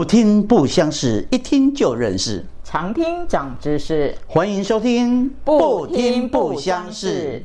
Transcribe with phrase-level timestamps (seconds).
[0.00, 2.42] 不听不相识，一听就认识。
[2.64, 7.42] 常听长知识，欢迎收听不听不相识。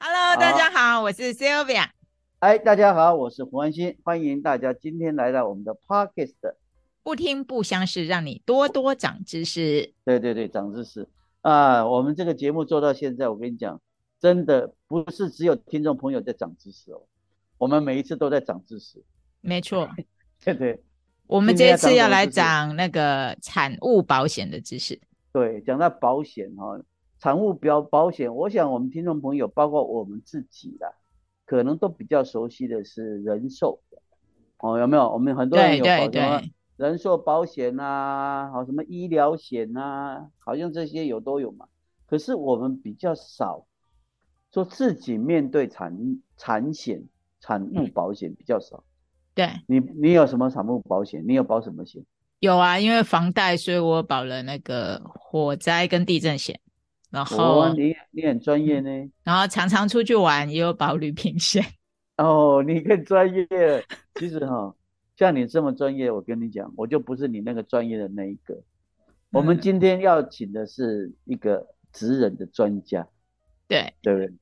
[0.00, 1.90] Hello，大家好，我是 Sylvia。
[2.40, 6.56] 哎，大家好，我是胡安心，欢迎大家今天来到我们的 Podcast。
[7.04, 9.94] 不听不相识，让你多多长知识。
[10.04, 11.08] 对对对，长知识
[11.42, 11.86] 啊！
[11.86, 13.80] 我们这个节目做到现在，我跟你讲，
[14.18, 17.02] 真的不是只有听众朋友在长知识哦，
[17.58, 19.04] 我们每一次都在长知识。
[19.40, 19.88] 没错，
[20.44, 20.82] 对对，
[21.26, 25.00] 我们这次要来讲那个产物保险的知识。
[25.32, 26.80] 对，讲到保险哈，
[27.18, 30.94] 产物保保险，我想我们听众朋友，包括我们自己的，
[31.46, 33.80] 可能都比较熟悉的是人寿
[34.58, 35.10] 哦，有没有？
[35.10, 36.42] 我们很多人有保什么
[36.76, 41.66] 人寿保险呐，好什么医疗险呐，好像这些有都有嘛。
[42.06, 43.66] 可是我们比较少
[44.52, 47.04] 说自己面对产产险、
[47.38, 48.82] 产物保险比较少。
[49.40, 51.24] 对你，你有什么产物保险？
[51.26, 52.04] 你有保什么险？
[52.40, 56.60] 有啊，因为房贷，所以我保了那个火灾跟地震险。
[57.10, 58.90] 然后你你很专业呢。
[59.24, 61.64] 然后常常出去玩，也有保旅平险。
[62.18, 63.46] 哦，你更专业。
[64.16, 64.74] 其实哈，
[65.16, 68.62] 像你这么专业，我跟你讲，我就不是你那个专业的那一个。
[69.32, 73.08] 我们今天要请的是一个职人的专家。
[73.66, 74.32] 对，对不对？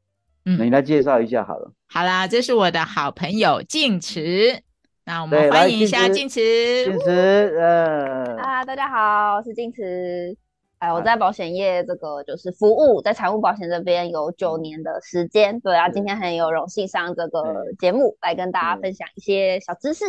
[0.47, 1.73] 嗯，你来介绍一下好了。
[1.87, 4.63] 好啦，这是我的好朋友静慈。
[5.09, 6.39] 那我们欢迎一下静慈。
[6.85, 10.37] 静慈，呃，啊，大家好，我是静慈。
[10.81, 15.59] 哎，我在保险业这个就是服务，在财务保险这边有九年的时间。
[15.61, 20.05] 对啊，今天很有荣幸上这个节目来跟大家分享一些小知识。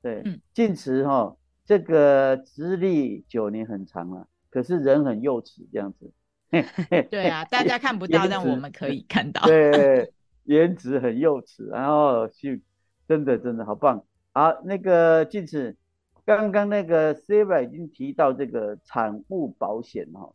[0.00, 0.24] 对，
[0.54, 6.10] 晋慈哈，这个资历九年很长了，可是人很幼稚这样子。
[7.10, 9.42] 对啊，大家看不 到，但我们可以看到。
[9.44, 10.10] 对，
[10.44, 12.58] 颜值很幼稚，然后就
[13.06, 14.02] 真的真的好棒。
[14.40, 15.76] 好，那个静子，
[16.24, 20.32] 刚刚那个 Sarah 已经提到这个产物保险哈，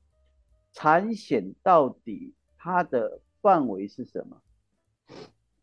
[0.74, 4.38] 产险到底它的范围是什么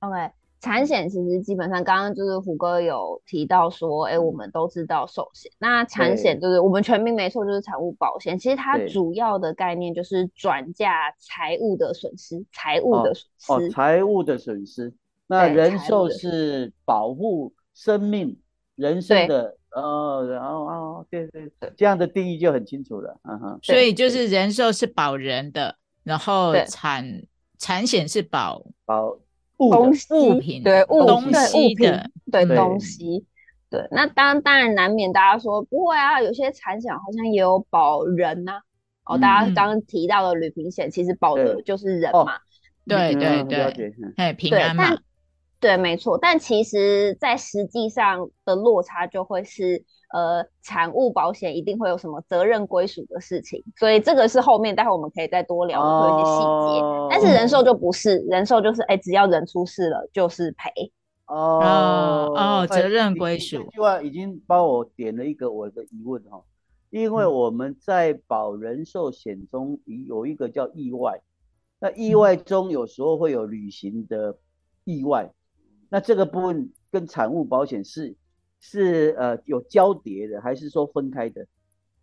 [0.00, 8.36] ？OK，产险其实基本上刚刚就是虎哥有提到说，哎，我们都知道寿险，那产险就是我们全名没错，就是产物保险。
[8.36, 14.92] 其实它主要的概念就是转嫁财务的损失，财务的损失，哦，财务的损失。
[15.28, 17.54] 那人寿是保护。
[17.74, 18.38] 生命、
[18.76, 23.58] 人生的哦，然后哦，对对对，这样的定义就很清楚了，嗯哼。
[23.62, 27.22] 所以就是人寿是保人的，然后产
[27.58, 29.16] 产险是保保
[29.58, 29.70] 物
[30.10, 33.24] 物品，对物东西的，对东西，
[33.70, 33.86] 对。
[33.90, 38.60] 那当当然难免大家说不会啊，有些产险好像也有保人呐。
[39.04, 42.38] 哦，大家刚刚提到的旅行险，其实保的就是人嘛。
[42.86, 44.96] 对对对，哎，平安嘛。
[45.62, 49.80] 对，没错，但其实，在实际上的落差就会是，
[50.12, 57.08] 呃，产物保险一定会有什么责任归属的事情，所以这个是后面待会我们可以再多聊会有一些细节。
[57.08, 60.92] 但是人寿就不是，人寿就是，哎，只要人出事了就是赔。
[61.26, 63.58] 哦哦，责任归属。
[63.58, 66.42] 这句话已经帮我点了一个我的疑问哈，
[66.90, 71.20] 因为我们在保人寿险中有一个叫意外，
[71.78, 74.36] 那意外中有时候会有旅行的
[74.82, 75.30] 意外。
[75.92, 78.16] 那这个部分跟产物保险是
[78.60, 81.46] 是呃有交叠的，还是说分开的？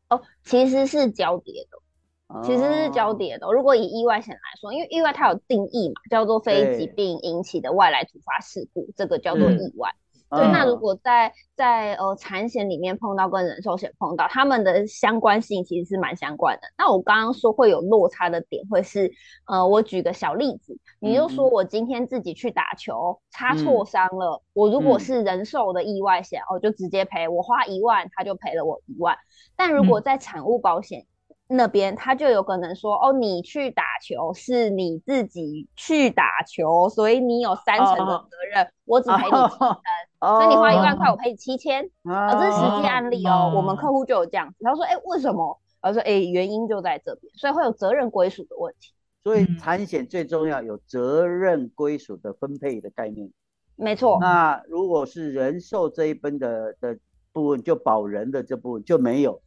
[0.09, 3.51] 哦，其实是交叠的，其实是交叠的。
[3.51, 9.91] 如果以意外险来说，因为意外它有定义嘛，叫做非疾病引起的外来突发事故，这个叫做意外。
[10.29, 16.67] 对，那如果在在呃产险里面碰到跟人寿险碰到，他们的相关性其实是蛮相关的。
[16.77, 19.11] 那我刚刚说会有落差的点，会是
[19.47, 29.17] 呃，我举个小例子，你就说我今天自己去打球擦挫伤了，我如果是人寿的意外险，我就直接赔，我花一万，他就赔了我一万。
[29.55, 31.05] 但如果在产物保险，
[31.51, 39.77] 那边他就有可能说哦，你去打球是你自己去打球，所以你有三成的责任，我只赔你七成，
[40.21, 41.89] 所以你花一万块，我赔你七千。
[42.03, 44.63] 啊，这是实际案例哦，我们客户就有这样子。
[44.63, 45.59] 他说，哎，为什么？
[45.81, 48.93] 他说，哎，原因就在这边，所以会有责任归属的问题。
[49.23, 53.27] 所以产险最重要有责任归属的分配的概念。
[53.75, 54.19] 没错。
[54.21, 56.95] 那如果是人寿这一边的的
[57.33, 59.41] 部分，就保人的这部分就没有，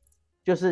[0.44, 0.68] 就是。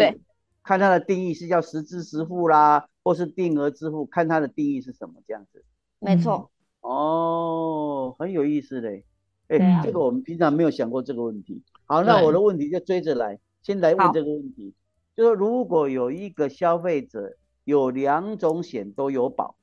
[0.62, 5.64] 看它的定义是叫实支实付啦，或是定额支付，看它的定义是什么这样子。
[5.98, 6.50] 没错。
[6.80, 9.04] 哦，很有意思嘞。
[9.48, 11.62] 哎，这个我们平常没有想过这个问题。
[11.86, 14.74] 好，那我的问题就追着来，先来问这个问题，
[15.16, 19.56] 就说如果有一个消费者有两种险都有保，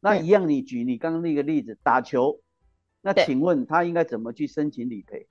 [0.00, 2.40] 那一样你举你刚刚那个例子打球，
[3.00, 5.28] 那请问他应该怎么去申请理赔？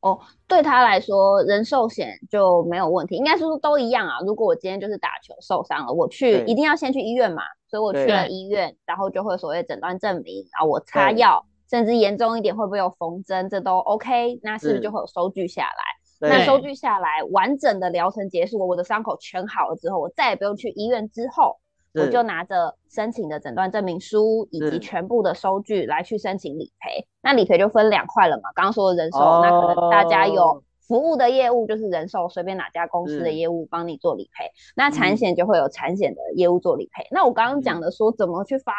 [0.00, 4.18] 哦，对他来说，人寿险就没有问题，应该说都一样啊。
[4.26, 16.28] 如果我今天就是打球受伤了，我去一定要先去医院嘛，所以我去了医院，然后就会所谓诊断证明，然后我擦药，甚至严重一点会不会有缝针，这都 OK，那是不是就会有收据下来？
[16.28, 21.56] 那收据下来，完整的疗程结束，我的伤口全好了之后，我再也不用去医院之后。
[21.96, 27.06] 我就拿着申请的诊断证明书以及全部的收据来去申请理赔。
[27.22, 34.44] 那理赔就分两块了嘛，刚刚说的人寿，那可能大家有服务的业务就是人寿，随便哪家公司的业务帮你做理赔。
[34.76, 37.04] 那产险就会有产险的业务做理赔。
[37.10, 38.72] 那我刚刚讲的说怎么去发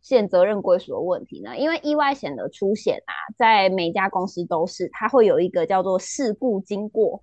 [0.00, 1.58] 现责任归属的问题呢？
[1.58, 7.22] 因为意外险的出险啊，在每家公司都是，它会有一个叫做事故经过。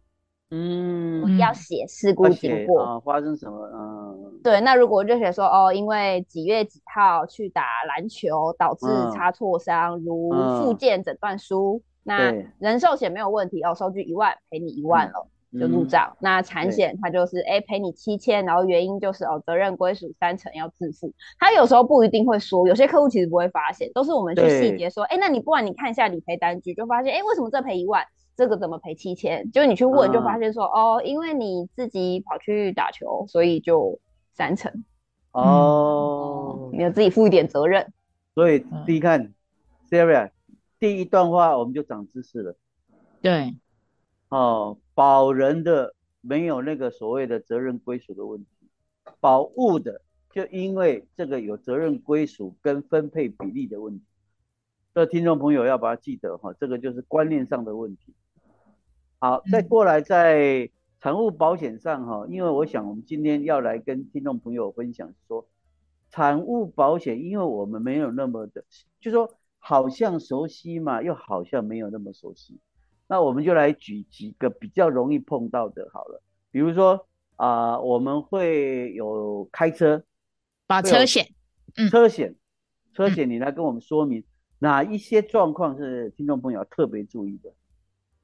[0.49, 2.81] 嗯，要写事故经过。
[2.81, 3.67] 啊，发生什么？
[3.73, 15.27] 嗯，对，那如果就写说哦，因为几月几号去打篮球导致擦挫伤，如附件诊断书，那人寿险没有问题哦，收据一万赔你一万了，
[15.59, 16.15] 就入账。
[16.21, 21.11] 那产险它就是哎赔你七千，然后原因就是哦责任归属三成要自负。
[21.37, 28.01] 他有时候不一定会说，有些客户其实不会发现，都是我们去细节说，哎，那你不然你看一下理赔单据，就发现哎为什么这赔一万？
[28.37, 29.51] 这个怎么赔七千？
[29.51, 33.99] 就你去问，就发现说哦，因为你自己跑去打球，所以就
[34.31, 34.85] 三成
[35.31, 37.91] 哦，你要自己负一点责任。
[38.35, 39.33] 所以第一看
[39.89, 40.29] ，Sarah，
[40.79, 42.55] 第一段话我们就长知识了。
[43.21, 43.55] 对，
[44.29, 48.69] 哦，保人的没有那个所谓的责任归属的问题，
[49.19, 50.01] 保物的
[50.31, 54.05] 就因为这个有责任归属跟分配比例的问题。
[54.93, 58.13] 这听众朋友要把它记得哈，这个就是观念上的问题。
[59.19, 60.69] 好，再过来在
[60.99, 65.47] 产物保险上哈，因为我想我们今天要来跟听众朋友分享说，
[66.11, 68.63] 产物保险，因为我们没有那么的，
[68.99, 72.59] 就说好像熟悉嘛，又好像没有那么熟悉，
[73.07, 76.21] 那我们就来举几个比较容易碰到的，好了，
[76.51, 80.03] 比如说啊，我们会有开车
[80.67, 81.27] 保车险，
[81.89, 82.35] 车险，
[82.93, 84.23] 车险，你来跟我们说明
[84.59, 87.51] 哪一些状况是听众朋友特别注意的，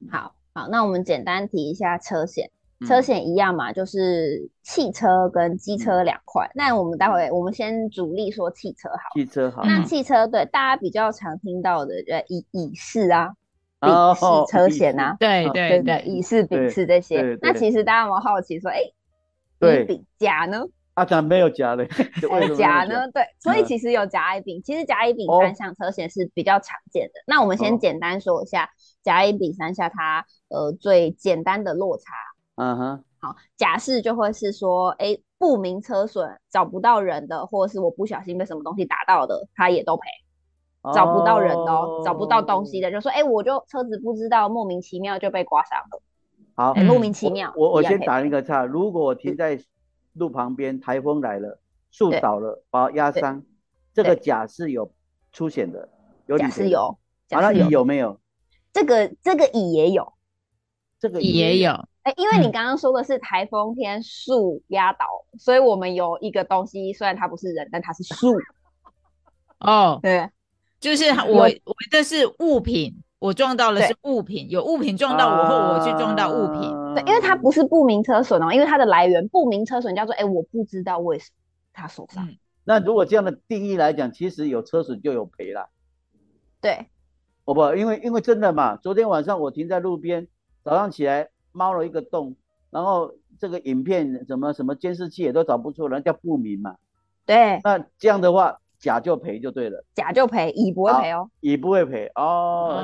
[0.08, 0.36] 好。
[0.54, 2.50] 好，那我们简单提一下车险。
[2.86, 6.50] 车险一样嘛，就是汽车跟机车两块。
[6.54, 8.98] 那我们待会我们先主力说汽车好。
[9.14, 9.62] 汽车好。
[9.64, 13.32] 那汽车对大家比较常听到的，呃，乙乙式啊，
[13.80, 14.20] 丙式
[14.50, 17.38] 车险啊，对对对，乙式、丙式这些。
[17.40, 18.80] 那其实大家有没有好奇说，哎，
[19.60, 20.64] 乙丙甲呢？
[20.94, 21.84] 啊，咱没有甲的，
[22.56, 23.10] 甲呢？
[23.12, 27.14] 对，所以其实有甲乙丙，其实甲乙丙三项车险是比较常见的。
[27.26, 28.70] 那我们先简单说一下
[29.02, 32.04] 甲乙丙三项它呃最简单的落差。
[32.54, 40.04] 嗯哼，好，甲式就会是说，哎，不明车损找不到人的，或者是我不小心被什么东西打到的，他也都赔。
[40.94, 46.02] 找不到人的，找不到东西的，就说，哎，我就车子不知道莫名其妙就被刮伤了。
[46.54, 47.52] 好，莫名其妙。
[47.56, 49.58] 我我先打一个岔，如果我停在。
[50.14, 53.42] 路旁边，台风来了，树倒了，把压伤，
[53.92, 54.92] 这个甲是有
[55.30, 55.88] 出险的，
[56.26, 56.98] 有甲是有，
[57.30, 58.18] 好了，乙有没有？
[58.72, 60.12] 这个这个乙也有，
[60.98, 61.72] 这个乙也有，
[62.02, 65.06] 哎，因为你刚刚说的是台风天树压倒，
[65.38, 68.34] 所以我们有一个东西，虽然它不是人，但它是树。
[69.60, 70.28] 哦，对，
[70.80, 73.00] 就是我我这是物品。
[73.20, 76.60] 我撞到了是物品，有物品撞到我或我去撞到物品，
[76.94, 81.36] 对，因为它不是不明车损哦，因为它的来源不明车损叫做，哎，我不知道为什么
[81.72, 82.28] 他受伤。
[82.64, 85.68] 那如果这样的定义来讲，其实有车损就有赔了。
[86.60, 86.86] 对，
[87.44, 90.28] 我不，因为因为真的嘛，昨天晚上我停在路边，
[90.62, 92.36] 早上起来猫了一个洞，
[92.70, 96.76] 然后这个影片什么什么监视器也都找不出来，叫不明嘛。
[97.26, 98.58] 对，那这样的话。
[98.76, 102.82] 甲就赔就对了，甲就赔，乙不会赔哦，乙不会赔哦，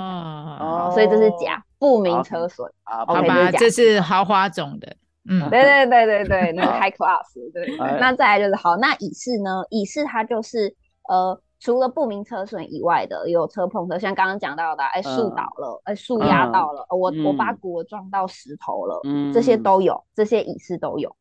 [0.59, 4.95] 哦，所以这是甲不明车损啊，好吧，这是豪华种的，
[5.29, 9.65] 嗯，对对对对对，那个 high class，对，那再来就是好，那乙式呢？
[9.71, 10.77] 乙式它就是
[11.09, 19.01] 呃，除了不明车损以外的，有车碰车，像刚刚讲到的，哎，树倒了，哎，树压到了，我我把骨撞到石头了，
[19.33, 21.17] 这些都有，这些乙式都有，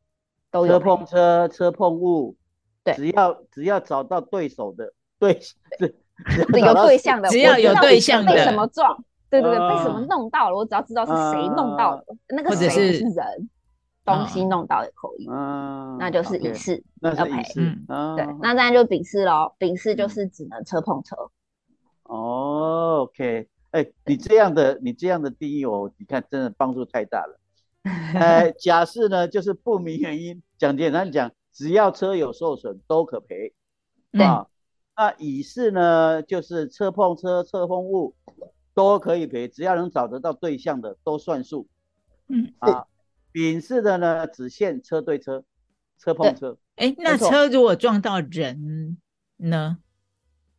[0.52, 2.36] 都有车碰车，车碰物。
[2.82, 5.38] 对只要只要找到对手的对，
[5.78, 8.98] 对有对象的，只要有对象的，被什么撞？
[9.30, 10.56] 对对对，被什么弄到了？
[10.58, 13.50] 我只要知道是谁弄到的，那个谁是人，
[14.06, 15.28] 东西弄到也可以，
[16.00, 17.42] 那就是乙式要赔。
[17.56, 19.54] 嗯，对，那当然就丙式喽。
[19.58, 21.16] 丙式就是只能车碰车。
[22.04, 27.40] 哦，OK，哎，你这样的你这样的定义我，你看真的帮助太大了。
[27.84, 31.32] 哎，甲式呢就是不明原因，讲简单讲。
[31.52, 33.54] 只要车有受损都可赔，
[34.24, 34.48] 啊，
[34.96, 38.16] 那乙式呢，就是车碰车、车碰物，
[38.74, 41.68] 都可以赔，只要能找得到对象的都算数。
[42.28, 42.54] 嗯。
[42.60, 42.86] 啊，
[43.32, 45.44] 丙式的呢只限车对车，
[45.98, 46.58] 车碰车。
[46.76, 48.98] 哎，那车如果撞到人
[49.38, 49.78] 呢？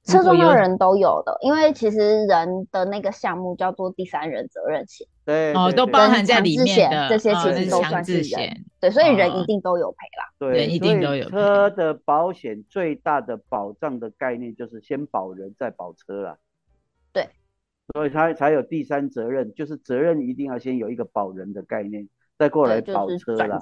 [0.02, 11.28] 车撞到人都有的，因为其实人的那个项目叫做第三人责任险，对哦，都包含在里面的这些其实都算是人，对，所以人一定都有赔啦，对，人一定都有。
[11.28, 16.40] 车的保险最大的保障的概念就是先保人再保车啦，对，
[17.92, 23.58] 所以他才有第三责任，就是责任一定要先有一个保人的概念，再过来保车啦。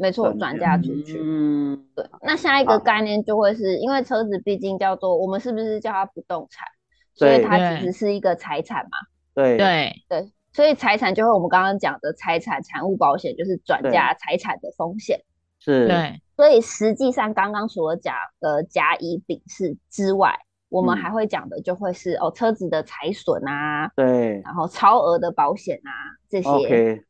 [0.00, 1.18] 没错，转嫁出去。
[1.20, 2.06] 嗯，对。
[2.22, 6.68] 那下一个概念就会是因为车子毕竟叫做我们是不是叫它不动产，
[7.14, 8.90] 所以它其实是一个财产嘛。
[9.34, 15.20] 对对对，所以财产就会我们刚刚讲的财产产物保险，就是转嫁财产的风险。
[15.58, 15.88] 是。
[15.88, 16.22] 对。
[16.36, 20.38] 所以实际上刚刚除了讲的甲乙丙是之外，
[20.68, 25.90] 我们还会讲的就会是哦车子的财损啊，对，然后超额的保险啊
[26.28, 27.02] 这些。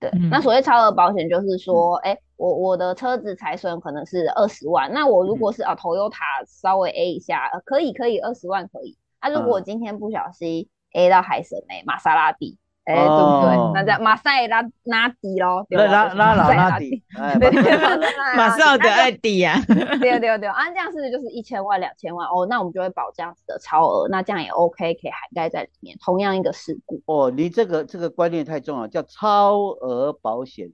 [0.00, 2.18] 对，那所谓超额保险就是说，哎。
[2.36, 8.98] 我我的车子财损可能是二十万，那我如果是啊头油塔稍微 A 一下，呃可以可以二十万可以。
[9.20, 13.72] 啊，如果今天不小心 A 到海神哎玛莎拉蒂，哎对不对？
[13.74, 17.02] 那叫马赛拉拉底咯，拉拉拉拉拉蒂，
[17.40, 19.58] 对对对，玛莎的爱迪呀，
[20.00, 22.46] 对对对，啊这样是不是就是一千万两千万哦？
[22.46, 25.96] 那我们就会保这样子的超额，那这样也 OK，可以涵盖在里面。
[26.04, 30.70] 同样一个事故哦，你这个这个观念太重要，叫超额保险，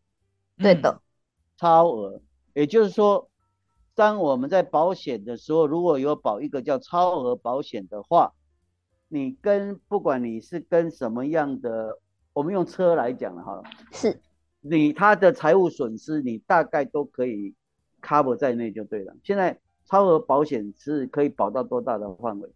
[0.58, 1.00] 对的。
[1.56, 2.20] 超额，
[2.54, 3.28] 也就是说，
[3.94, 8.32] 当我们在保险的时候，如果有保一个叫超额保险的话，
[9.12, 11.98] 你跟不管你是跟什么样的，
[12.32, 14.20] 我们用车来讲了哈，是
[14.60, 17.54] 你他的财务损失，你大概都可以
[18.00, 19.12] cover 在内就对了。
[19.24, 22.48] 现在超额保险是可以保到多大的范围？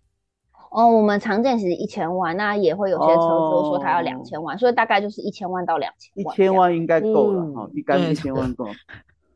[0.70, 6.32] 哦，我们常见其实一千万，那也会有些车主说他要两千万，所以大概就是一千万到两千万。
[6.32, 8.66] 一千万应该够了哈，一干一千万够。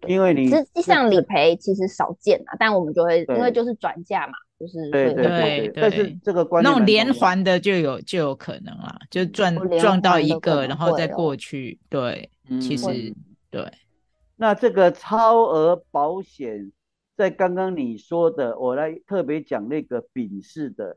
[0.07, 5.73] 因为你实际上理赔其实少见啊，但我们就会因为就是转嫁嘛，就是对对对。
[5.75, 11.79] 但是这个观那种连环的就有就有可能啦，就撞撞到一个然后再过去。
[11.89, 13.15] 对，其实
[13.51, 13.71] 对。
[14.37, 16.73] 那这个超额保险，
[17.17, 20.97] 在刚刚你说的，我来特别讲那个丙式的。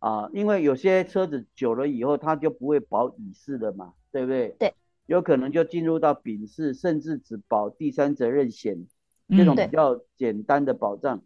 [0.00, 4.54] 啊，因为有些车子久了以后，它就不会保乙式的嘛，对不对？
[4.58, 4.74] 对，
[5.06, 8.86] 有可能就进入到丙式，甚至只保第三责任险
[9.30, 11.22] 这种比较简单的保障。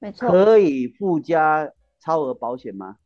[0.00, 0.28] 没错。
[0.28, 2.96] 可以附加超额保险吗？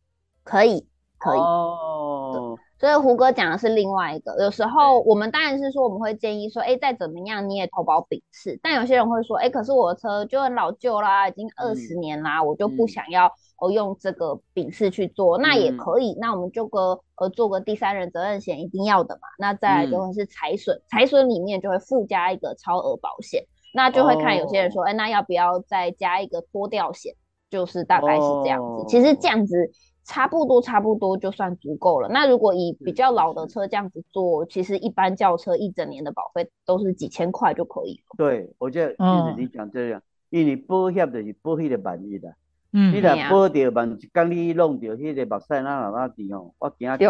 [0.42, 0.86] 可以，
[1.18, 1.38] 可以。
[1.38, 2.56] 哦。
[2.76, 19.20] 所以胡哥讲的是另外一个，有时候我们当然是说我们会建议说，哎，再怎么样你也投保丙式，但有些人会说，哎，可是我的车就很老旧啦，已经二十年啦，我就不想要哦用这个丙式去做，那也可以，那我们就个呃做个第三人责任险，一定要的嘛。
[19.38, 27.14] 那再来就会是财损，财损里面就会附加一个超额保险，那就会看有些人说，哎，那要不要再加一个脱掉险，
[27.50, 28.84] 就是大概是这样子。
[28.88, 29.70] 其实这样子。
[30.06, 32.10] 差不多，差不多就算足够了。
[32.10, 38.14] 那如果以比较老的车这样子做，其实一般轿车一整年的保费都是几千块就可以了。
[38.18, 42.28] 对，我觉得就是你讲这样，因为保险就是保险的万一的。
[42.74, 47.08] 嗯，你若保掉万一，刚你弄掉迄个目屎那哪哪滴哦，我惊惊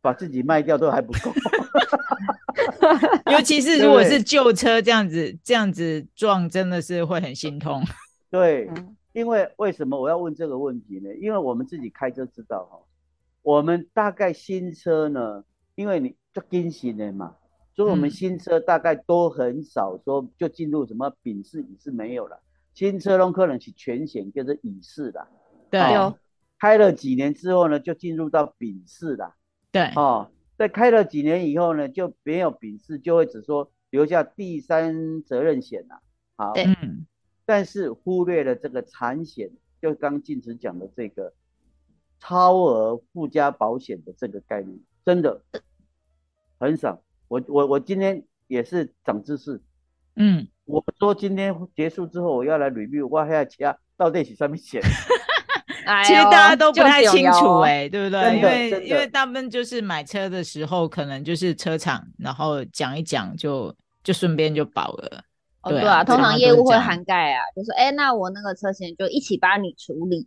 [0.00, 1.30] 把自己卖掉都还不够。
[3.32, 7.82] 尤其是如果是旧车这样子，这样子撞真的是会很心痛。
[8.30, 8.70] 对。
[9.14, 11.08] 因为为什么我要问这个问题呢？
[11.22, 12.80] 因为我们自己开车知道哈，
[13.42, 15.44] 我们大概新车呢，
[15.76, 17.36] 因为你就更新的嘛，
[17.76, 22.40] 所以我们新车大概都很少说就进入什么丙式、乙式没有了，
[22.74, 25.24] 新车都可能是全险就是乙式的，
[25.70, 25.80] 对，
[26.58, 29.32] 开了几年之后呢，就进入到丙式啦，
[29.70, 36.00] 对，哦，在开了几年以后呢，就没有丙式，就会只说留下第三责任险了，
[36.36, 37.06] 好，嗯。
[37.46, 39.50] 但是忽略了这个产险，
[39.82, 41.34] 就刚静子讲的这个
[42.18, 45.42] 超额附加保险的这个概念，真的
[46.58, 47.02] 很少。
[47.28, 49.60] 我我我今天也是长知识，
[50.16, 54.80] 嗯，我说今天结束之后我要来 review，我还要加到底是什么险？
[56.04, 58.36] 其实大家都不太清楚哎，对不对？
[58.36, 65.24] 因为因为大部分就是买车的时候，可能就是车厂，然后讲一讲就就顺便就保了。
[65.62, 70.26] 哦，对啊，通常业务会涵盖啊，就是哎，那我那个车险就一起帮你处理。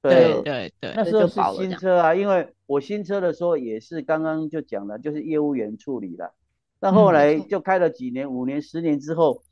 [0.00, 6.32] 对对对，那时候是新车啊，因为我新车的时候也是刚刚就讲了，就是业务员处理了。
[6.80, 9.42] 但后来就开了几年，五年、十年之后，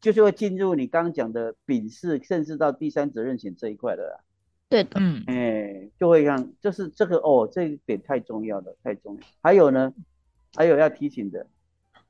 [0.00, 4.20] 就是会进入你刚刚讲的丙式，甚至到第三责任险这一块的。
[4.72, 9.20] 对的，嗯，哎，就会让，就是这个哦，这一点太重要了，太重要。
[9.42, 9.92] 还有呢，
[10.54, 11.46] 还有要提醒的。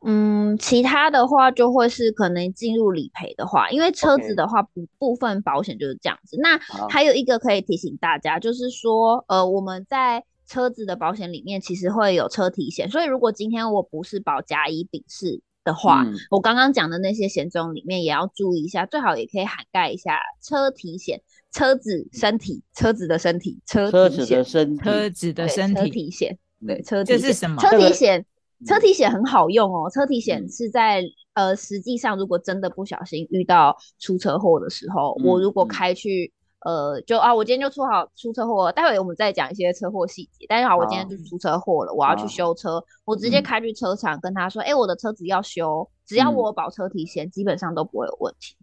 [0.05, 6.37] 嗯，其他的话就会是可能进入理赔的话，因为车子的话，部部分保险就是这样子。
[6.41, 6.57] 那
[6.89, 21.23] 还有一个可以提醒大家，就是说，呃，我们在车子的保险里面其实会有车体险，所以如果今天我不是保甲乙丙式的话，我刚刚讲的那些险种里面也要注意一下，最好也可以涵盖一下车体险，
[21.53, 24.25] 车子身体，车子的身体，车体。
[24.25, 24.45] 险，
[24.79, 27.61] 车子的身体，车体险，对，车这是什么？
[27.61, 28.25] 车体险。
[28.65, 31.03] 车体险很好用哦，车体险是在
[31.35, 36.33] 呃，实际上如果真的不小心遇到出车祸的时候，我如果开去
[36.65, 40.47] 呃，就啊，我今天就出好出车祸，待会我们再讲一些车祸细节。
[40.49, 48.55] 但是好，我今天就出车祸了，我要去修车，我直接开去车厂跟他说，哎，我的车子要修，只要我保车体险，基本上都不会有问题。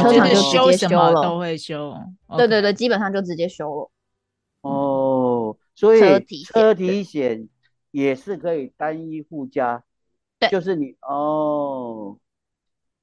[0.00, 1.94] 车厂就直接修了，都会修。
[2.36, 3.90] 对对对，基本上就直接修了。
[4.62, 6.00] 哦，所以
[6.44, 7.48] 车体险。
[7.92, 9.82] 也是可以单一附加，
[10.38, 12.18] 对，就是你哦，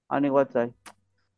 [0.06, 0.70] 啊，你我在，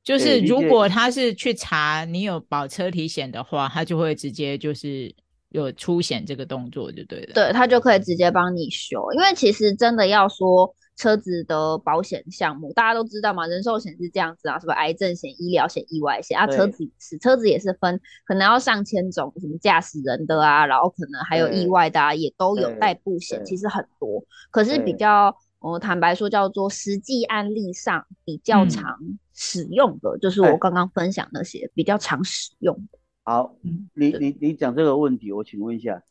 [0.03, 5.15] 就是如果他是去查你有保车体险的话，他就会直接就是
[5.51, 10.75] 有出险这个动作就对了，对他就可以直接帮你修，因为其实真的要说。
[10.95, 24.23] 车子的保险项目大家都知道嘛，人寿险是这样子啊，什么癌症险、医疗险、意外险啊，车子是车子也是分，可能要上千种，什么驾驶人的啊，然后可能还有意外的啊，也都有代步险，其实很多。
[24.51, 28.97] 可是比较，我坦白说，叫做实际案例上比较常
[29.33, 32.97] 使用的，就是我刚刚分享那些比较常使用的。
[33.23, 33.53] 好，
[33.93, 36.01] 你你你讲这个问题，我请问一下，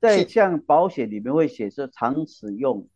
[0.00, 2.88] 在像保险里面会写说常使用。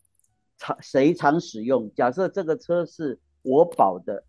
[0.59, 1.93] 常谁常使用？
[1.95, 4.25] 假设这个车是我保的，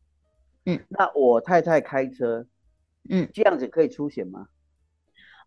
[0.66, 2.46] 嗯，那我太太开车，
[3.10, 4.48] 嗯，这样子可以出险吗？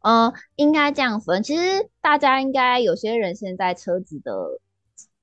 [0.02, 1.42] 呃，应该这样分。
[1.42, 4.60] 其实大家应该有些人现在车子的。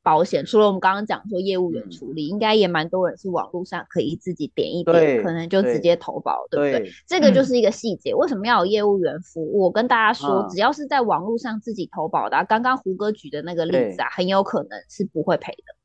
[0.08, 6.90] 保险除了我们刚刚讲说业务员处理，应该也蛮多人是网络上可以自己点一点，可能就直接投保，对不对？
[7.06, 8.16] 这个就是一个细节。
[8.16, 9.64] 为什么要有业务员服务？
[9.64, 15.77] 我跟大家说，只要是在网络上自己投保的，刚刚胡哥举的那个例子啊，很有可能是不会赔的。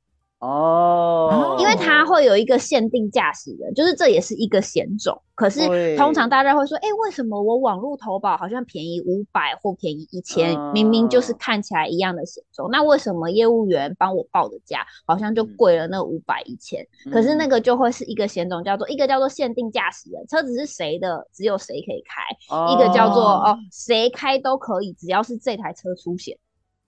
[0.43, 5.17] 哦，因为它会有一个限定驾驶人，就是这也是一个险种。
[5.37, 10.59] 可是通常大家会说，哎，为什么我网络投保好像便宜五百或便宜一千？
[10.73, 16.85] 明明就是看起来一样的险种，那为什么业务员帮我报的价好像就贵了那五百一千？
[17.13, 26.37] 可是那个就会是一个险种，叫做一个叫做限定驾驶人，车子是谁的，只有谁可以开；一个叫做哦，谁开都可以，只要是这台车出险，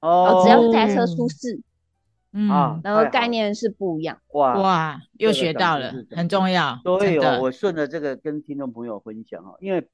[0.01, 1.55] 哦，只要是这台车出事。
[1.55, 1.63] 嗯，
[2.83, 4.19] 然后概念是不一样。
[4.33, 6.77] 哇哇，又学到了，很重要。
[6.83, 9.89] 所以哦，我顺着这个跟听众朋友分享哈，因为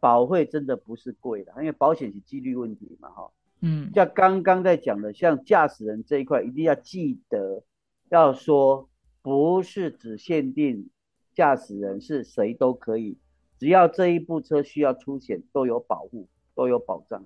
[0.00, 3.30] 保费真的不是贵的，因为保险是几率问题嘛哈。
[3.60, 7.62] 嗯，像刚刚在讲的，像驾驶人这一块，一定要记得
[8.08, 8.88] 要说，
[9.22, 10.88] 不是只限定
[11.32, 13.16] 驾驶人，是谁都可以，
[13.58, 17.24] 只要这一部车需要出险，都有保护，都有保障。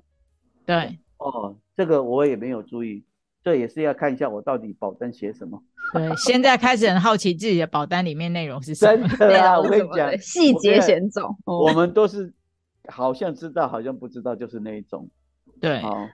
[0.66, 3.04] 对，哦，这个我也没有注意。
[3.42, 5.60] 这也是要看一下我到底保单写什么。
[5.92, 9.08] 对， 现在开始很好奇自己的保单里面内容是什么。
[9.08, 12.32] 真的啊， 我跟你讲， 细节险种，我们都是
[12.88, 15.10] 好像知道，好像不知道，就是那一种。
[15.60, 16.08] 对，好，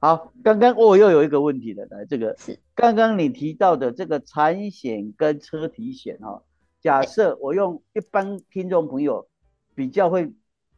[0.00, 6.42] 好，刚刚我又有一个问题了，来，这个是刚刚你提到的这个产险跟车体险哈。
[6.80, 9.28] 假设我用一般听众朋友
[9.74, 10.32] 比较会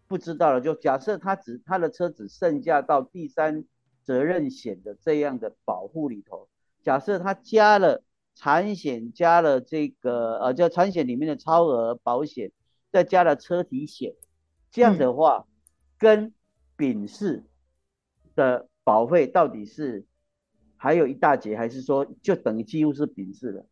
[0.07, 3.65] 不知道了，就假设他只他的车只剩下到第三。
[4.11, 6.49] 责任险的这样的保护里头，
[6.83, 8.03] 假设他加了
[8.35, 12.51] 产险，加了这个呃叫产险里面的超额保险，
[12.91, 14.13] 再加了车体险，
[14.69, 15.47] 这样的话，
[15.97, 16.35] 跟
[16.77, 17.45] 丙式
[18.35, 20.05] 的保费到底是
[20.77, 23.65] 还有一大截，还是说就等于几乎是丙式了？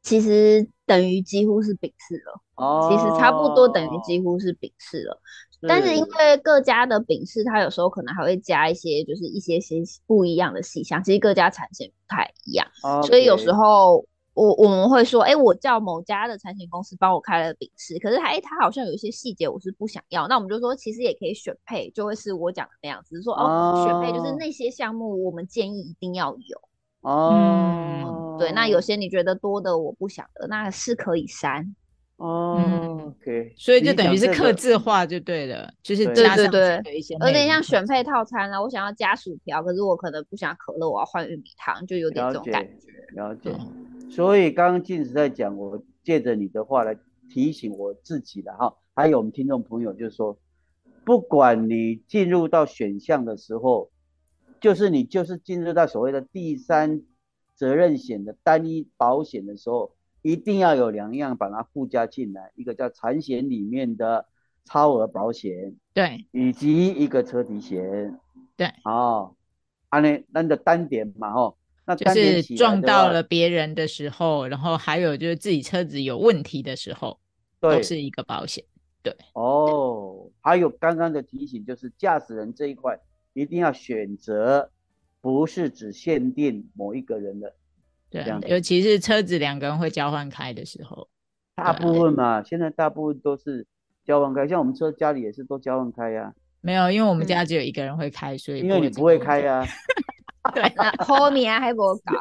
[0.00, 5.20] 其实等于几乎是丙式了，哦，其实差不多等于几乎是丙式了。
[5.68, 11.02] 但是因为各家的饼式，它有时候可能还会加一些，就是一些些不一样的细项。
[11.02, 12.66] 其实各家产险不太一样，
[13.02, 26.60] 所以有时候我我们会说，哎，我叫某家的产险公司帮我开了饼式，可是他哎，它好像有一些细节我是不想要，那我们就说其实也可以选配，就会是我讲的那样子，说哦，选配就是那些项目我们建议一定要有
[27.02, 28.36] 哦。
[28.38, 31.76] 对，那有些你觉得多的我不想的，那是可以删。
[32.16, 36.82] 哦，OK，所以就等于是刻字化就对了，就是对对对，
[37.20, 38.62] 有点像选配套餐了。
[38.62, 42.88] 我想要加薯条，可是我可能不想可乐，我要换玉米汤，就有点这种感觉。
[43.14, 43.52] 了解。
[44.08, 46.96] 所以刚刚静子在讲，我借着你的话来
[47.28, 50.38] 提醒我自己的哈，还有我们听众朋友，就是说，
[51.04, 53.90] 不管你进入到选项的时候，
[54.60, 57.02] 就是你就是进入到所谓的第三
[57.56, 64.26] 责任险的单一保险的时候，一定要有两样把它附加进来，一个叫产险里面的
[64.64, 68.18] 超额保险，对，以及一个车体险，
[68.56, 69.34] 对，哦，
[69.88, 77.18] 安那那的单点嘛，吼，那就是撞到了别人的时候，然后还有就是自己车子有问题的时候，
[77.58, 78.64] 都是一个保险。
[79.02, 79.12] 对。
[79.32, 83.00] 哦，还有刚刚的提醒，就是驾驶人这一块
[83.32, 84.70] 一定要选择，
[85.20, 87.52] 不是只限定某一个人的，
[88.12, 91.08] 对，尤其是车子两个人会交换开的时候，
[91.56, 93.66] 大部分嘛，现在大部分都是
[94.04, 96.32] 交换开，像我们车家里也是都交换开呀。
[96.60, 99.66] 没有，因为我们家只有一个人会开，所以因为你不会开呀。
[100.52, 100.64] 对，
[101.04, 102.12] 后面 还不搞。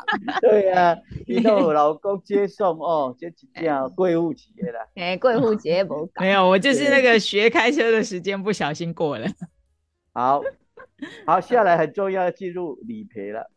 [0.41, 4.79] 对呀，你都老公接送哦，这几件贵妇节啦。
[4.93, 6.21] 哎，贵妇节不搞。
[6.21, 9.27] 没有，我就是那个学开车的时间不小心过了。
[10.13, 10.39] 好，
[11.25, 13.49] 好，下来很重要，进入理赔了。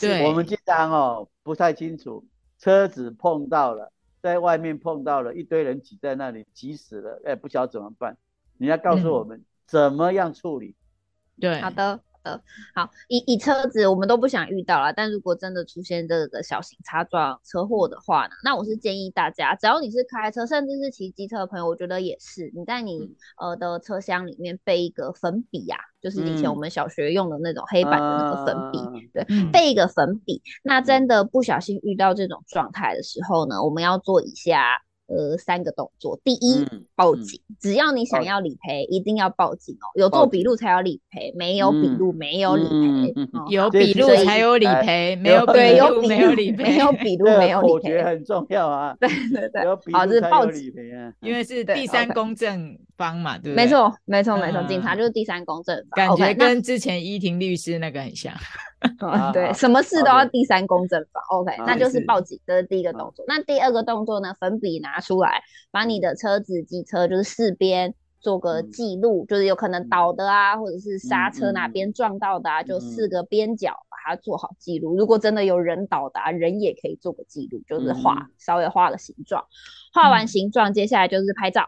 [0.00, 2.26] 对，我们经常哦不太清楚，
[2.58, 8.18] 车子碰到了，在外面碰到了一堆人挤在那里，挤死了，哎，不晓得怎么办？
[8.58, 10.74] 你要告诉我们怎么样处理？
[11.40, 12.00] 对，好的。
[12.24, 12.42] 呃
[12.74, 28.78] 好，以以车子我们都不想遇到了，但如果真的出现这个小型擦撞车祸的话呢，那我是建议大家，只要你是开车，甚至是骑机车的朋友，我觉得也是，你在你呃的车厢里面备一个粉笔呀，就是以前我们小学用的那种黑板的那个粉笔，
[29.12, 34.80] 对，备一个粉笔，那真的不小心遇到这种状态的时候呢，我们要做以下。
[35.06, 36.18] 呃，三个动作。
[36.24, 37.40] 第一，报警。
[37.60, 39.86] 只要你想要理赔，一定要报警哦。
[39.94, 43.14] 有做笔录才有理赔，没有笔录没有理赔。
[43.48, 46.64] 有笔录才有理赔，没有笔录没有理赔。
[46.64, 48.96] 没有笔 录没有理赔，很重要啊。
[48.98, 50.72] 对对对，好，这是报警，
[51.20, 53.64] 因为是第三公证方嘛，对不对？
[53.64, 56.16] 没错，没错，没错，警察就是第三公证方。
[56.16, 58.34] 感觉跟之前依婷律师那个很像。
[59.32, 63.24] 对，什么事都要第三公正法，OK，那就是报警，这是第一个动作。
[63.26, 64.34] 那第二个动作呢？
[64.38, 74.94] 粉笔拿出来，把你的车子、机车就是四边做个记录，就是有可能倒的啊，或者是刹车哪边撞到的啊，就四个边角把它做好记录。
[74.94, 79.46] 如果真的有人倒的，啊人也可以做个记录，就是画稍微画个形状。
[79.92, 81.66] 画完形状，接下来就是拍照。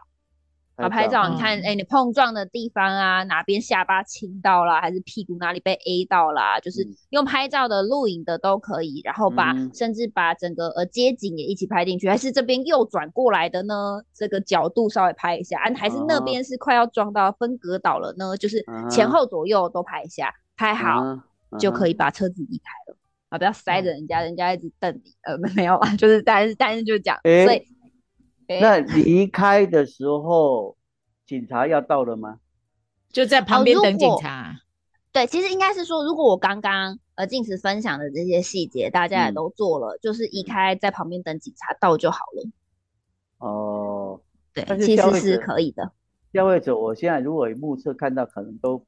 [0.79, 14.01] 啊，拍照，你看，哎，你碰撞的地方啊，哪边下巴倾到了，还是屁股哪里被 A 到了，就是用拍照的、录影的都可以，然后把甚至把整个呃街景也一起拍进去，还是这边右转过来的呢？
[14.15, 18.37] 这个角度稍微拍一下，啊，还是那边是快要撞到分隔岛了呢？
[18.37, 21.19] 就是前后左右都拍一下，拍好
[21.59, 22.97] 就可以把车子移开了。
[23.27, 27.61] 啊，不要塞着人家，人家一直瞪你，呃，没有啊，就是但是但是就讲，所以。
[28.59, 30.75] 那离开的时候，
[31.25, 32.39] 警察要到了吗？
[33.11, 34.55] 就在旁边等警察。
[35.11, 42.49] 对，其实应该是说，如果我刚刚呃静慈分享的这些细节，大家也都做了，就是移开在旁边等警察到就好了。
[43.37, 44.21] 哦，
[44.53, 45.91] 对，其实是可以的。
[46.33, 48.85] 消费者，我现在如果目测看到，可能都。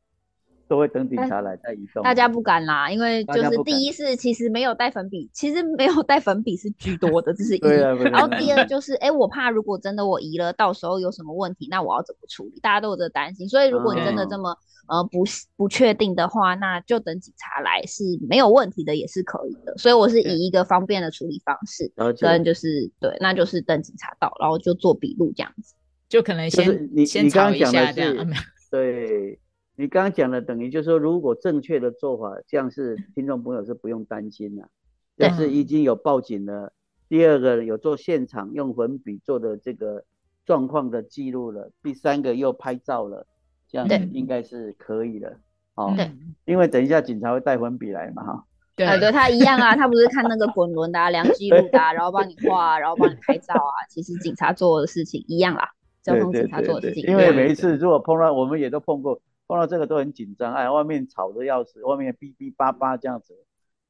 [0.71, 2.01] 都会等警察来再移动。
[2.01, 7.59] 大家不敢啦，因为就是第一是其实没有带粉笔，其实没有带粉笔是居多的，这是一。
[7.59, 12.57] 然后第二 就是，哎，我怕如果真的我移了，到时候有什么问题，那我要怎么处理？
[12.61, 14.55] 大家都有这担心，所以如果你真的这么
[14.87, 15.25] 呃不
[15.57, 19.75] 不确定的话，那就等警察来是没有问题的，也是可以的。
[19.77, 25.75] 所以我是以一个方便的处理方式，跟就是对，那就是等警察到，然后就做笔录这样子，
[26.07, 28.25] 就可能先你先吵一下这样。
[28.71, 29.37] 对。
[29.81, 34.69] 你刚刚讲的等于就是说，如果正确的做法，这样是听众朋友是不用担心的。
[35.17, 36.71] 就是已经有报警了，
[37.09, 40.03] 第二个有做现场用粉笔做的这个
[40.45, 43.25] 状况的记录了，第三个又拍照了，
[43.67, 45.39] 这样应该是可以的。
[45.73, 46.11] 哦，对，
[46.45, 48.45] 因为等一下警察会带粉笔来嘛，哈。
[48.75, 53.73] 对，对他一样啊，他不是看那个滚轮的、量记录的，然后帮你画，然后帮你拍照啊。
[53.89, 55.67] 其实警察做的事情一样啦，
[56.03, 57.09] 交通警察做的事情。
[57.09, 59.19] 因为每一次如果碰到，我们也都碰过。
[59.51, 63.37] 碰到这个都很紧张，哎，外面吵的要死，外面哔哔叭叭这样子，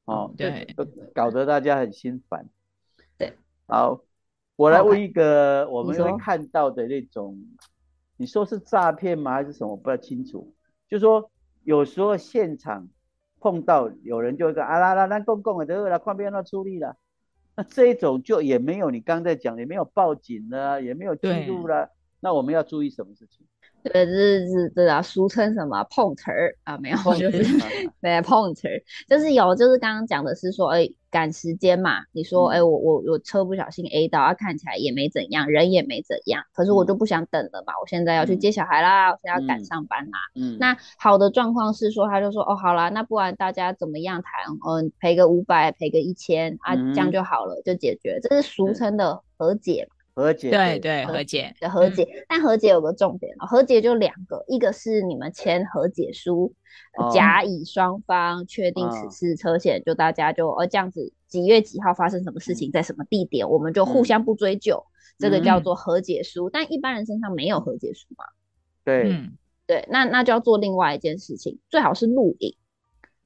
[0.06, 2.50] 哦，对，都搞得大家很心烦。
[3.16, 3.34] 对，
[3.68, 4.02] 好，
[4.56, 7.38] 我来问一个我们会看到的那种，
[8.18, 9.78] 你说是诈骗吗，还是什么？
[9.78, 10.52] 不太清楚。
[10.90, 11.30] 就说
[11.64, 12.90] 有时候现场
[13.40, 16.98] 碰到有人就会说啊啦啦，那公共的来换边要出力了，
[17.56, 23.46] 那这一种就也没有你刚才讲，也没有报警了，也没有记录了，那我们要注意什么事情？
[23.84, 26.78] 对，是是，这啊，俗称什么碰瓷儿啊？
[26.78, 27.44] 没有，就是
[28.02, 32.00] 对碰瓷儿，就是有，就是刚刚讲的是说，哎，赶时间嘛。
[32.12, 37.74] 你说，哎，我我我车不小心 A 到，啊，看起来也没怎样，人也没怎样，可是我就不想等了嘛。
[37.82, 40.20] 我现在要去接小孩啦，我现在要赶上班啦。
[40.36, 44.32] 嗯，那好的状况是说，他就说，哦，好啦，那不然大家怎么样谈？
[44.68, 48.20] 嗯，赔个五百，赔个一千啊，这样就好了，就解决。
[48.22, 49.88] 这是俗称的和解。
[50.22, 56.54] 和解，对对，和解的和解，但和解有个重点哦，和解就两个，一个是你们签和解书，
[57.12, 64.86] 甲乙双方确定此次车险，就大家就呃这样子，几月几号发生什么事情，在什么地点，我们就互相不追究，
[65.18, 66.50] 这个叫做和解书。
[66.50, 68.26] 但一般人身上没有和解书嘛？
[68.86, 69.16] 对，
[69.66, 72.56] 对，那那就要做另外一件事情，最好是录影。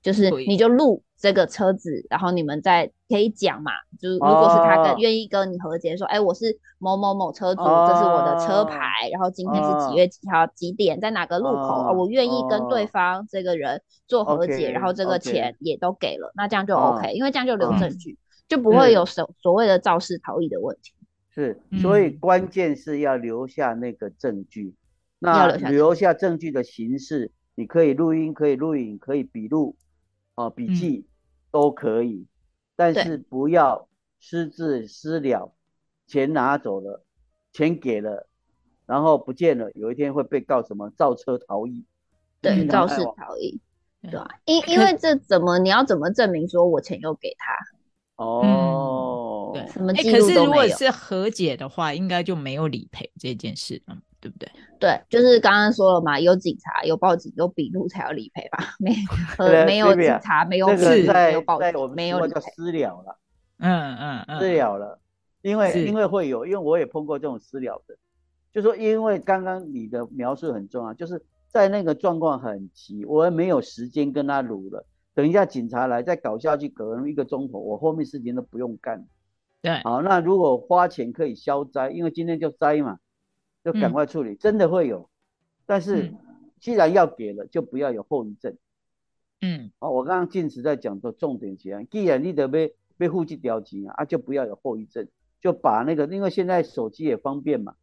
[0.01, 3.71] 就是你就录这个车子，然后你们再可以讲嘛。
[3.99, 20.91] 就是如果是他跟愿意跟你和解，说，哎，我是某某某车主，这是我的车牌，然后今天是几月几号几点，在哪个路口，我愿意跟对方这个人做和解，然后这个钱也都给了，那这样就 OK，因为这样就留证据，就不会有所所谓的肇事逃逸的问题。
[21.33, 24.73] 是，所以关键是要留下那个证据，
[25.19, 29.75] 那留下证据的形式，你可以录音，可以录影，可以笔录。
[30.35, 31.07] 哦，笔记
[31.51, 32.27] 都可以，
[32.75, 33.87] 但是不要
[34.19, 35.53] 私自私了，
[36.07, 37.03] 钱拿走了，
[37.53, 38.27] 钱给了，
[38.85, 41.85] 然后不见了，有一天会被告什么造车逃逸？
[42.41, 43.59] 对，肇事逃逸，
[44.01, 44.27] 对吧？
[44.45, 48.23] 因因为这怎么你要怎么证明说我钱又给他？
[48.23, 50.33] 哦，对，什么记录都没有。
[50.33, 53.97] 可是如果是和解的话，应该就没有理赔这件事了。
[54.25, 54.49] 对不对？
[54.79, 58.57] 对，就是刚刚说了嘛，有警察、有报警、有笔录才有理赔吧？
[58.79, 58.91] 没，
[59.37, 63.19] 呃，没有警察、没有是没有报警，没有叫私了了。
[63.59, 64.99] 嗯嗯嗯，私了了，
[65.43, 67.95] 因为因为会有，因为我也碰过这种私了的，
[68.51, 79.05] 就说因为刚刚你的描述很重要，就是在那个状况很急，我没有时间跟他撸了，等一下警察来再搞下去，可能一个钟头，我后面事情都不用干。
[79.61, 82.97] 对，好，那如果花钱可以消灾，因为今天就灾嘛。
[83.65, 85.09] 就赶快处理，真的会有，
[85.65, 86.13] 但是
[86.59, 88.55] 既然要给了，就不要有后遗症。
[89.41, 95.07] 嗯，哦，我刚刚进持在讲的重点讲，既然你得被被户籍调集啊，就不要有后遗症，
[95.41, 97.73] 就把那个，因为现在手机也方便嘛，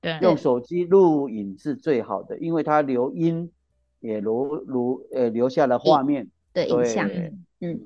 [0.00, 3.52] 对，用手机录影是最好的，因为它留音
[4.00, 6.84] 也留留呃留下了画面，对，影。
[6.84, 7.08] 像，
[7.60, 7.80] 嗯。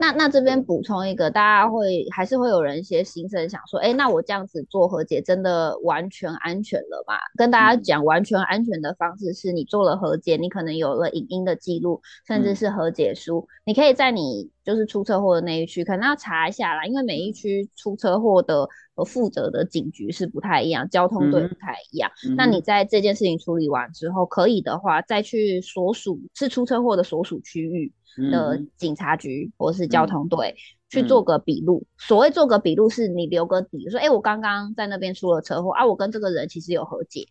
[0.00, 7.14] 那那这边补充一个，大家会还是会有人一些心声，想说，哎，那我这样子做和解，真的完全安全了吗？
[7.36, 22.08] 跟大家讲，完全安全的方式是你做了和解，你可能有了影音的记录，甚至是和解书，你可以在你就是出车祸的那一区，可能要查一下啦，因为每一区出车祸的和负责的警局是不太一样，交通队不太一样。
[22.36, 27.92] 那你在这件事情处理完之后，可以的话，再去所属是出车祸的所属区域。
[28.30, 30.54] 的警察局或是交通队
[30.88, 37.28] 去做个笔录，所谓做个笔录是你留个底，说哎，我刚刚在那边出了车祸啊，我跟这个人其实有和解，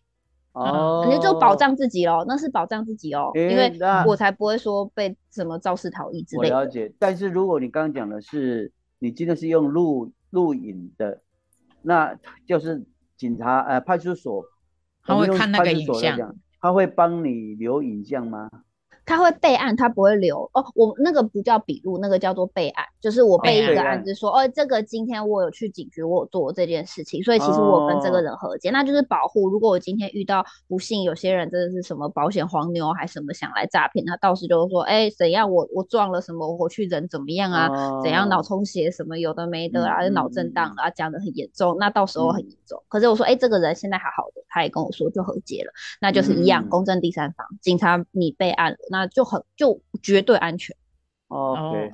[0.52, 3.72] 哦，你就保障自己哦，那是保障自己哦，因为
[4.06, 6.56] 我才不会说被什么肇事逃逸之类的。
[6.56, 11.20] 我了解，但是如果你刚刚讲的是你真的是用录录影的，
[11.82, 12.84] 那就是
[13.16, 14.44] 警察呃派出所
[15.02, 18.48] 他会看那个影像，他会帮你留影像吗？
[19.08, 20.62] 他会备案，他不会留哦。
[20.74, 29.48] 我那个不叫笔录，那个叫做备案，就是我备一个案子，说哦，这个今天我有去警局，我有做这件事情，所以其实我跟这个人和解，那就是保护。
[29.48, 37.70] 如果我今天遇到不幸，有些人真的是什么保险黄牛还什么想来诈骗，他到时就说，哎，怎样我我撞了什么，我去人怎么样啊？
[38.02, 42.82] 怎样脑充血什么有的没的啊，脑震荡啊，讲的很严重，那到时候很严重。
[42.88, 48.97] 可是我说，哎，这个人现在还好的，他也跟我说就和解了，那就是一样，公正第三方，警察你备案了，那。
[48.98, 50.74] 那就很就绝对安全
[51.28, 51.92] ，OK。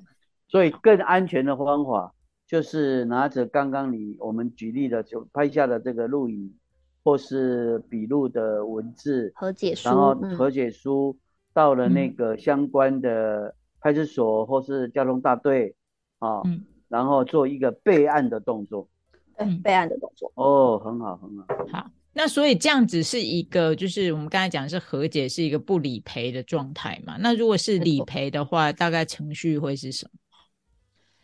[0.48, 2.14] 所以更安全的方法
[2.46, 6.54] 就是拿着刚刚你我们举例的就拍下的这个录影
[7.02, 11.18] 或是笔录的文字和解书，然后和解书
[11.52, 15.76] 到了那个相关的派出所或是交通大队
[16.20, 16.42] 啊，
[16.88, 18.88] 然后做一个备案的动作，
[19.36, 20.32] 对，备案的动作。
[20.36, 21.90] 哦，很好，很好，好。
[22.14, 27.16] 那所以这样子是一个，就是我们刚才讲是和解，是一个不理赔的状态嘛？
[27.18, 30.10] 那如果是理赔的话，大概程序会是什么？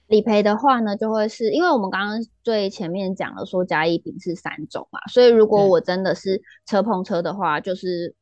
[0.08, 8.12] 理赔的话呢，就会是因为我们刚刚最前面讲了说甲乙丙是三种嘛，所以如果我真的是车碰车的话，就是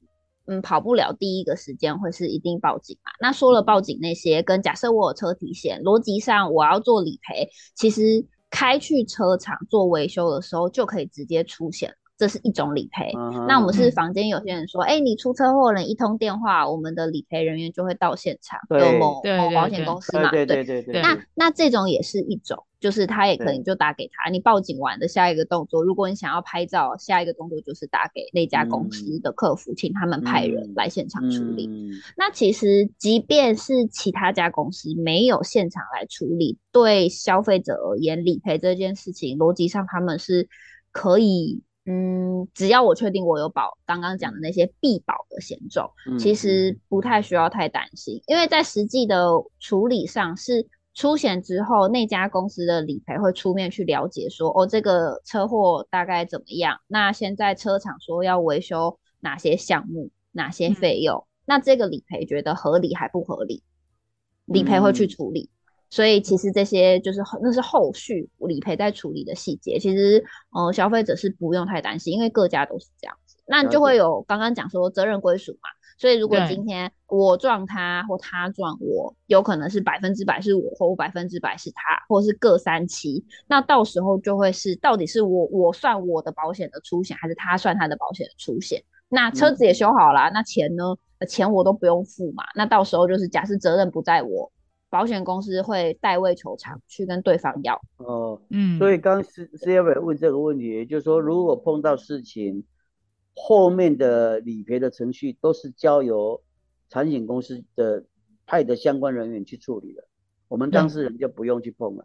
[0.47, 3.11] 嗯跑不了第一个时间会是一定报警嘛。
[3.19, 11.97] 那说了报警那些，跟假设我有车体险，逻辑上我要做理赔，其实开去车厂做维修的时候就可以直接出现了。
[12.19, 13.13] 这是一种理赔。
[13.47, 20.31] 那我们是房间有些人说，哎，你出车祸了，一通电话，我们的理赔人员就会到现场，有某某保险公司嘛？
[20.31, 21.01] 对对对对。
[21.01, 22.65] 那那这种也是一种。
[22.81, 31.69] 就是他也可能就打给他，你报警完的下一个动作，如果你想要拍照，下一个动作就是打给那家公司的客服，请他们派人来现场处理。
[32.17, 40.49] 那其实即便是其他家公司没有现场来处理，对消费者而言，理赔这件事情逻辑上他们是
[40.93, 50.69] 可以，嗯，只要我确定我有保刚刚讲的那些必保的险种，其实不太需要太担心，因为在实际的处理上是。
[50.95, 56.81] 出险之后，那家公司的理赔会出面去了解，说哦，这个车祸大概怎么样？
[56.89, 61.25] 那现在车厂说要维修哪些项目、哪些费用？
[61.45, 63.63] 那这个理赔觉得合理还不合理？
[64.47, 65.51] 理赔会去处理。
[65.91, 69.79] 所以其实这些就是那是后续理赔在处理的细节。
[69.79, 73.37] 其实，呃，消费者是不用太担心，因为各家都是这样子。
[73.47, 75.69] 那就会有刚刚讲说责任归属嘛。
[75.97, 88.81] 所以，如果今天我撞他或他撞我，有可能是百分之百是我，或百分之百是他，或是各三七，那到时候就会是到底是我我算我的保险的出险，还是他算他的保险的出险？
[89.09, 90.85] 那车子也修好了，那钱呢？
[91.27, 92.45] 钱我都不用付嘛？
[92.55, 94.53] 那到时候就是假设责任不在我，
[94.91, 97.81] 保险公司会代位求偿去跟对方要。
[97.99, 98.79] 哦，嗯。
[98.79, 102.65] 所以刚 C C F 问这个问题，也就是说，如果碰到事情。
[103.41, 106.43] 后面的理赔的程序都是交由
[106.89, 108.05] 产险公司的
[108.45, 110.03] 派的相关人员去处理的，
[110.49, 112.05] 我们当事人就不用去碰了。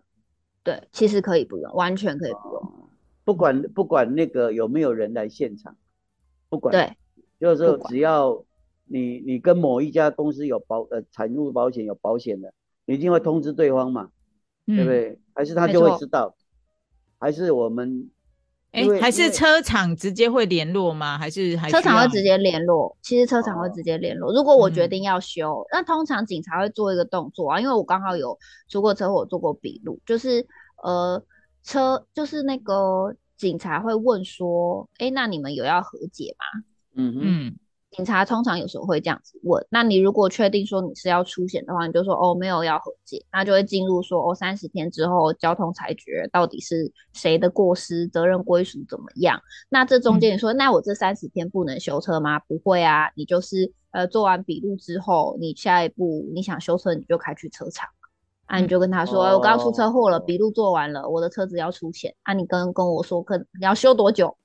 [0.62, 2.90] 对，其实可以不用，完全可以不用。
[3.26, 5.76] 不管不管那个有没有人来现场，
[6.50, 6.96] 不管，对，
[7.40, 8.46] 就是说只要
[8.86, 12.54] 你你跟某一家公司有保呃产物保险有保险的，
[12.86, 14.10] 你一定会通知对方嘛，
[14.66, 15.20] 对不对？
[15.34, 16.36] 还是他就会知道，
[17.20, 18.10] 还是我们。
[18.72, 21.16] 哎，还是车厂直接会联络吗？
[21.16, 22.98] 还是还车厂会直接联络？
[23.04, 24.34] 其实车厂会直接联络。
[24.34, 28.36] 如果我决定要修，那通常警察会做一个动作啊，因为我刚好有
[28.68, 30.44] 出过车祸，做过笔录，就是
[30.84, 31.24] 呃，
[31.62, 36.64] 车就是那个警察会问说，哎，那你们有要和解吗？
[36.96, 37.56] 嗯嗯。
[37.96, 49.40] 警察通常有时候会这样子问，那你如果确定说你是要出险的话，你就说哦没有要和解，那就会进入说哦三十天之后交通裁决到底是谁的过失，责任归属怎么样？
[49.70, 52.40] 那这中间你说那我这三十天不能修车吗？
[52.40, 57.88] 不会啊，你就是呃做完笔录之后，你下一步你想修车你就开去车厂，
[58.48, 64.36] 啊你就跟他说我刚刚出车祸了，笔录做完了，我的车子要出险，啊你跟跟我说可你要修多久，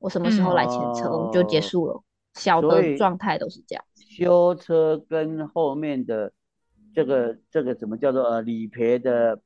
[0.00, 1.30] 我什么时候来签车？
[1.32, 2.02] 就结束了。
[2.34, 6.32] 小的状态都是这样，修车跟后面的
[6.94, 9.40] 这个这个怎么叫做呃理赔的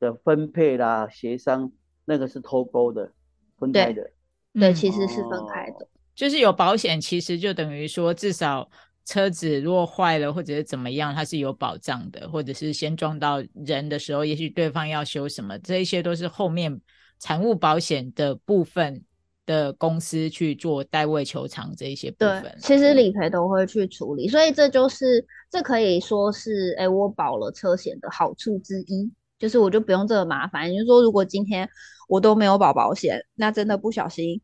[0.00, 1.70] 的分配啦协商，
[2.04, 3.12] 那个是脱钩的，
[3.58, 4.10] 分开的。
[4.54, 5.86] 对，其实是分开的。
[6.14, 8.68] 就是有保险，其实就等于说至少
[9.04, 16.80] 车子如果坏了或者是怎么样，它是有保障的，或者是先撞到人的时候，也许对方要修什么，这一些都是后面
[17.18, 19.04] 产物保险的部分。
[19.44, 30.72] 的公司去做代位求偿这一些部分，其实理赔都会去处理，所以这就是这可以说是哎，我保了车险的好处之一，就是我就不用这么麻烦。
[30.72, 31.68] 就是说，如果今天
[32.08, 34.40] 我都没有保保险，那真的不小心。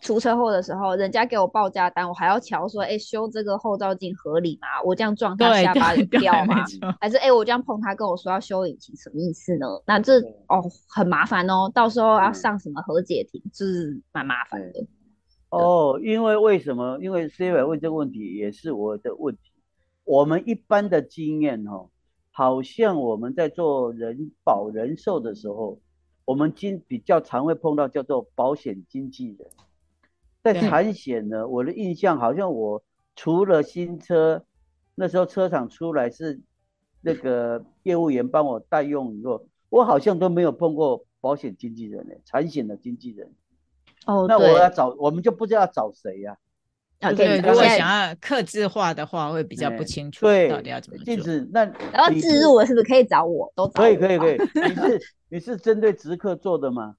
[0.00, 4.68] 出车祸的时候，人家给我报价单，我还要瞧说，哎，修这个后照镜合理吗？
[4.84, 6.64] 我这样撞他下巴掉吗？
[7.00, 9.66] 还是哎，我这样碰他，跟我说要修引擎，什么意思呢？
[9.86, 14.86] 那这哦很麻烦哦，到时候要上什么和解庭，是蛮麻烦的。
[15.50, 16.98] 哦，因为为什么？
[17.00, 19.50] 因为 C 位问这个问题也是我的问题。
[20.04, 21.88] 我们一般的经验哦，
[22.30, 25.80] 好像我们在做人保人寿的时候，
[26.24, 29.48] 我们经比较常会碰到叫做保险经纪人。
[30.42, 32.82] 在产险呢，我的印象好像我
[33.16, 34.44] 除了新车，
[34.94, 36.40] 那时候车厂出来是
[37.00, 43.32] 那个业务员帮我代用以后，我好像都没有碰过保险经纪人呢，产险的经纪人。
[44.06, 46.36] 哦，那我要找我们就不知道找谁呀。
[47.00, 51.14] 啊，对，如果想要刻字化的话，会比较不清楚到底要怎么做。
[51.52, 53.52] 那然后自入了是不是可以找我？
[53.54, 54.38] 都可以，可以，可以。
[54.54, 56.96] 你是你是针对直客做的吗？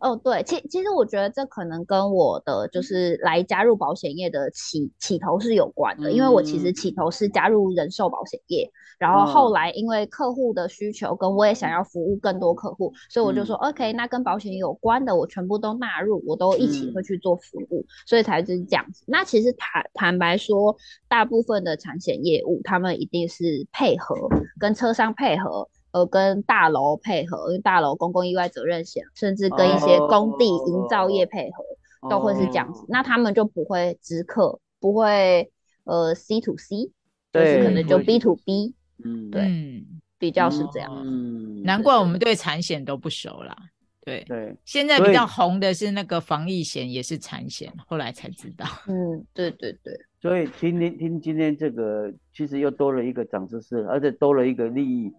[0.00, 19.02] 哦，对，其其实我觉得这可能跟我的就是来加入保险业的起起头是有关的，因为我其实起头是加入人寿保险业，然后后来因为客户的需求跟我也想要服务更多客户，所以我就说 OK，那跟保险有关的我全部都纳入，我都一起会去做服务，所以才是这样子。
[19.06, 20.76] 那其实坦坦白说，
[21.08, 24.14] 大部分的产险业务他们一定是配合
[24.60, 25.68] 跟车商配合。
[25.90, 31.64] 呃，跟大楼配合，因为大楼公共意外责任险，甚至跟一些工地营造业配合，
[32.10, 35.50] 都会是这样子，那他们就不会直客，不会
[35.84, 36.90] 呃 C to C，
[37.32, 38.74] 就是可能就 B to B，
[39.04, 39.84] 嗯，对，
[40.18, 40.90] 比较是这样。
[41.04, 43.56] 嗯，难怪我们对产险都不熟啦。
[44.00, 48.64] 对对，现在比较红的是那个防疫险，也是产险，后来才知道。
[48.86, 49.92] 嗯，对对对。
[50.22, 55.12] 所以听听听今天这个，其实又多了一个长知识，而且多了一个利益，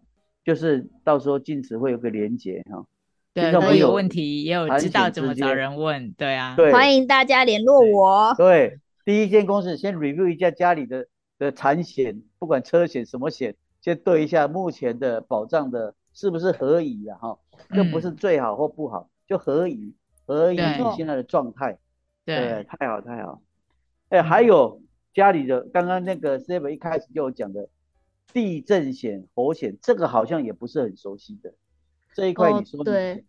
[0.50, 2.84] 就是到时候进池会有个连接哈。
[3.36, 8.34] 对，如果有问题也有知道怎么找人问，对啊，对，欢迎大家联络我。
[8.36, 11.06] 对，第一间公司先 review 一下家里的
[11.38, 17.38] 的产险，不管车险什么险，先对一下目前的保障的是不是合宜啊哈，
[17.70, 19.94] 这不是最好或不好，就合宜，
[20.26, 21.78] 合宜你现在的状态。
[22.26, 23.40] 对，太好太好。
[24.10, 24.82] 哎，还有
[25.14, 27.70] 家里的刚刚那个 s e v e 一开始就有讲的
[28.34, 31.54] 地震险、火险，这个好像也不是很熟悉的。
[32.14, 33.24] 这一块你说对，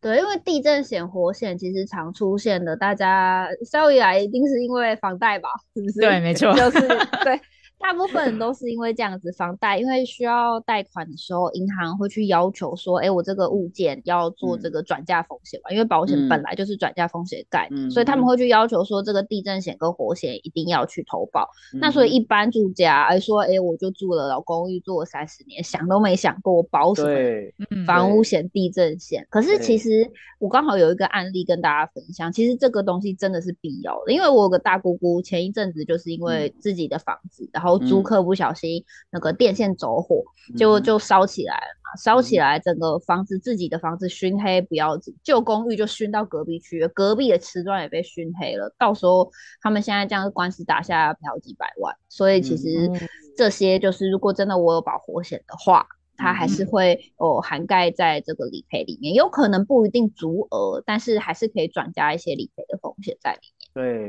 [0.00, 6.00] 对，因为地震险、火险其实常出现的，大家稍微来一定是因为房贷吧，是不是？
[6.00, 6.80] 对，没错，就是
[7.24, 7.40] 对。
[7.78, 21.48] 大部分人都是因为这样子房贷，因为需要贷款的时候，银行会去要求说，哎，我这个物件要做这个转嫁风险嘛，因为保险本来就是转嫁风险概念，所以他们会去要求说，这个地震险跟火险一定要去投保。
[21.74, 29.26] 那所以一般住家，哎说，哎，我就住了老公寓住了三十年，想都没想过我保什么房屋险、地震险。
[29.30, 40.22] 可是其实我刚好有一个案例跟大家分享，其实这个东西真的是必要的，因为我有个大姑姑前一阵子就是因为自己的房子，然后然后租客不小心那个电线走火，
[40.56, 48.74] 就就烧起来了嘛，烧起来整个房子自己的房子熏黑不要紧，旧公寓就熏到隔壁去了，隔壁的瓷砖也被熏黑了。
[48.78, 52.90] 到时候他们现在这样官司打下来要赔几百万，所以其实
[53.36, 55.86] 这些就是如果真的我有保火险的话。
[56.18, 63.55] 它还是会哦涵盖在这个理赔里面，有可能不一定足额，但是还是可以转加一些理赔的风险在里面。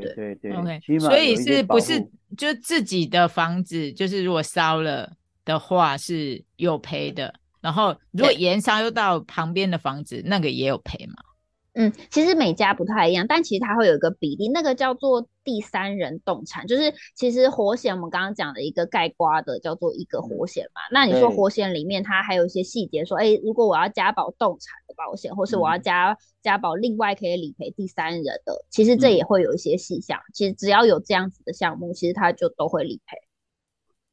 [0.14, 2.00] 对对，OK，所以是不是
[2.36, 5.12] 就自己的房子，就是如果烧了
[5.44, 11.16] 的话是有赔的，然后如果延烧又到旁边的房子，那个也有赔吗？
[11.80, 20.80] 嗯，其实每家不太一样，但其实它会有一个比例，那个叫做第三人动产，就是其实活险我们刚刚讲的一个盖瓜的叫做一个活险嘛。
[20.90, 30.18] 那你说活险里面它还有一些细节，说哎，如果我要加保动产的保险，或是我要加加保另外可以理赔第三人的，其实这也会有一些细项。
[30.34, 33.16] 其实只要有这样子的项目，其实它就都会理赔。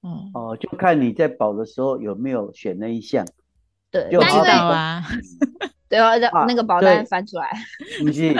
[0.07, 3.25] 嗯哦，就看你在保的时候有没有选那一项。
[3.89, 5.01] 对，就知道啊。
[5.95, 7.51] 对啊，让那个保单翻出来。
[7.99, 8.35] 不是，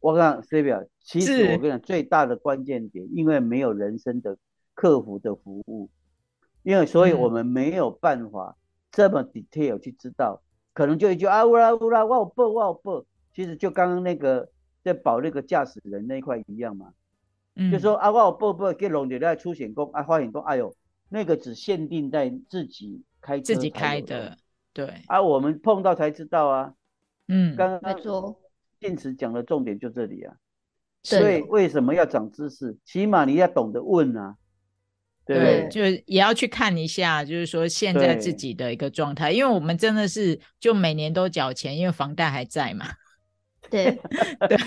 [0.00, 4.36] 我讲 C 表，其实我跟你讲，最大的关键点，因为没有人生的
[4.74, 5.90] 客服的服务，
[6.62, 8.56] 因为所以我们没有办法
[8.90, 14.48] 这么 detail 去知道，可能就一句啊乌拉乌拉，哇报哇报，其实就刚刚那个
[14.82, 16.92] 在保那个驾驶人那一块一样嘛，
[17.70, 20.74] 就说啊我报报给龙姐在出险工啊花险工，哎呦，
[21.08, 24.38] 那个只限定在自己开自己开的。
[24.72, 26.72] 对啊，我们碰到才知道啊。
[27.28, 27.94] 嗯，刚刚
[28.80, 30.34] 电池讲的重点就这里啊。
[31.02, 32.76] 所以为什么要长知识？
[32.84, 34.34] 起码你要懂得问啊。
[35.24, 42.86] 对，就也要去看一下，就是说现在自己的一个状态，因为我们真的是就每年都缴钱，因为房贷还在嘛。
[43.70, 43.98] 对
[44.48, 44.58] 对。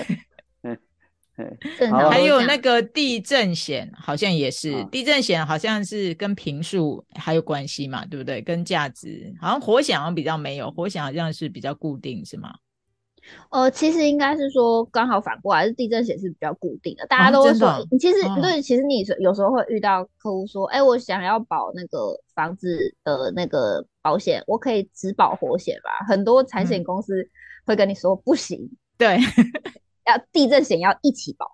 [2.10, 8.42] 还有那个地震险，好像也是地震险，好像是跟平数还有关系嘛，对不对？
[8.42, 12.54] 跟价值，好像火险好像比较没有，火险好像是比较固定，是吗？
[13.50, 17.06] 呃，其实应该是说刚好反过来，是地震险是比较固定的。
[17.08, 26.06] 大家都会说，其实对，其实你有时候会遇到客户说，哎，我想要保那个房子的那个保险，我可以只保火险吧？
[26.08, 27.26] 很多产险公司
[27.66, 28.60] 会跟你说不行，
[28.98, 29.18] 对。
[30.06, 31.46] 要地震险要一起保，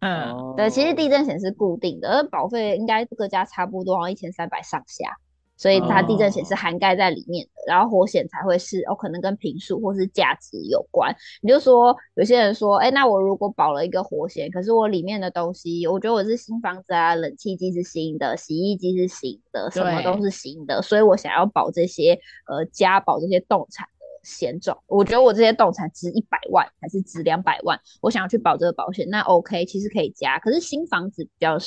[0.00, 5.16] 嗯，对，其实地震险是固定的，而保费应该各家差不多，一千三百上下，
[5.56, 7.52] 所以它地震险是涵盖在里面的。
[7.66, 11.14] 然后火险才会是哦，可能跟平数或是价值有关。
[11.40, 23.88] 你就说有些人说，哎，那我如果保了一个火险，可是我里面的东西，我觉得我是新房子啊，冷气机是新的，洗衣机是新的，什么都是新的，所以我想要保这些呃，家保这些动产。
[24.24, 30.38] 险种，我觉得我这些动产值一百万还是值两百万，我想要去保这个保险，那 OK，其实可以加。
[30.38, 31.58] 可是新房子比较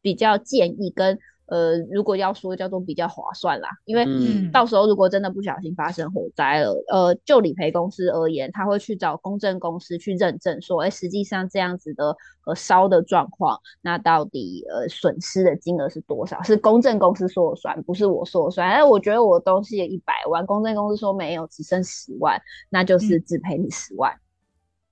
[0.00, 1.18] 比较建议跟。
[1.52, 4.06] 呃，如果要说叫做比较划算啦，因为
[4.50, 16.42] 到时候如果真的不小心发生火灾了，呃，就理赔公司而言，他会去找公证公司去认证，说，哎，实际上这样子的呃烧的状况，那到底呃损失的金额是多少？
[16.42, 18.66] 是公证公司说了算，不是我说了算。
[18.66, 22.40] 哎，我觉得我东西一百万，公证公司说没有，只剩十万，
[22.70, 24.10] 那就是只赔你十万。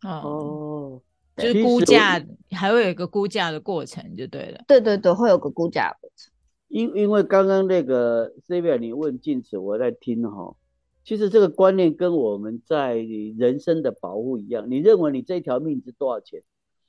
[0.02, 1.00] 哦。
[1.36, 4.60] 就是估价还会有一个估价的过程，就对了。
[4.68, 6.30] 对对对，会有个估价过程。
[6.70, 10.54] 因因为刚刚那个 C V 你问镜子，我在听哈。
[11.02, 14.70] 其实这个观念跟我们在人生的保护一样。
[14.70, 16.44] 你认为你这条命值多少钱？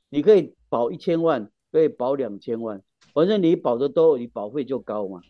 [0.09, 2.83] 你可以保一千万，可以保两千万，
[3.15, 5.21] 反正你保的多，你保费就高嘛。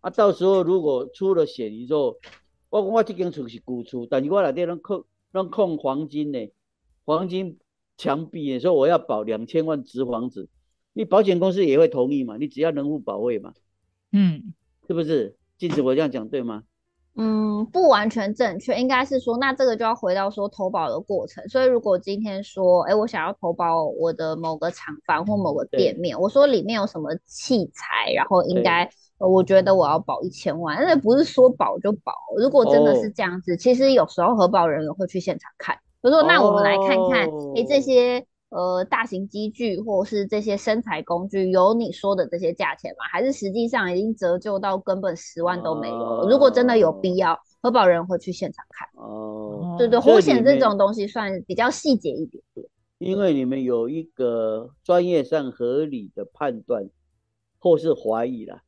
[0.00, 2.16] 啊，到时候如果出了险，你说
[2.70, 6.50] 我我这间厝是古厝，但是我来底能控能控黄金呢？
[7.04, 7.58] 黄金
[7.96, 10.48] 墙壁，你说我要保两千万值房子，
[10.94, 12.36] 你保险公司也会同意嘛？
[12.38, 13.54] 你只要能付保费嘛。
[14.14, 14.54] 嗯，
[14.86, 15.36] 是不是？
[15.58, 16.62] 禁止我这样讲对吗？
[17.16, 21.48] 嗯，不完全正确，应该是说，那这个就要回到说投保的过程。
[21.48, 28.88] 所以如果今天说，哎，我想要投保我的某个厂房或某个店面，我说里面有什么器材，然后应该，
[29.18, 32.12] 我觉得我要保一千万，那不是说保就保。
[32.36, 38.24] 如果真的是这样子，其实有时候核保人员会去现场看，我说那我们来看看，哎，这些。
[38.54, 43.04] 呃，大型机具或是这些生材工具，有你说的这些价钱吗？
[43.10, 46.28] 还是实际上已经折旧到根本十万都没有？
[46.28, 48.88] 如果真的有必要，核保人会去现场看。
[48.94, 52.64] 哦，对对，保险这种东西算比较细节一点点。
[52.98, 56.88] 因为你们有一个专业上合理的判断，
[57.58, 58.62] 或是怀疑啦。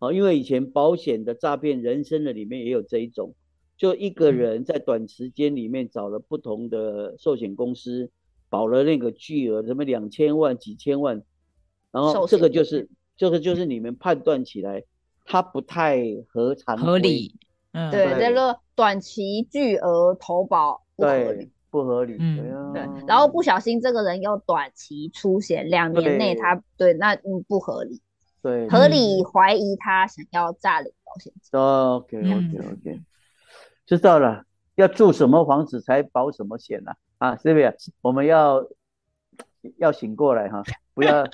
[0.00, 3.32] 哦，因为以前保险的诈骗人生的里面也有这一种，
[3.76, 8.10] 就一个人在短时间里面找了不同的寿险公司。
[8.48, 11.22] 保了那个巨额，什么两千万、几千万，
[11.90, 14.82] 然后这个就是，这个就是你们判断起来，
[15.24, 17.34] 它不太合常合理。
[17.72, 22.16] 嗯，对，这个短期巨额投保不合理，不合理。
[22.18, 22.82] 嗯，对。
[23.06, 28.00] 然后不小心这个人又短期出险，两年内他对那嗯不合理。
[28.40, 31.60] 对，合理怀疑他想要诈领保险金。
[31.60, 33.00] OK，OK，OK，
[33.84, 34.44] 知道了。
[34.76, 36.92] 要住什么房子才保什么险呢？
[37.18, 37.74] 啊，是不是？
[38.00, 38.64] 我们要
[39.76, 40.62] 要醒过来哈，
[40.94, 41.24] 不要，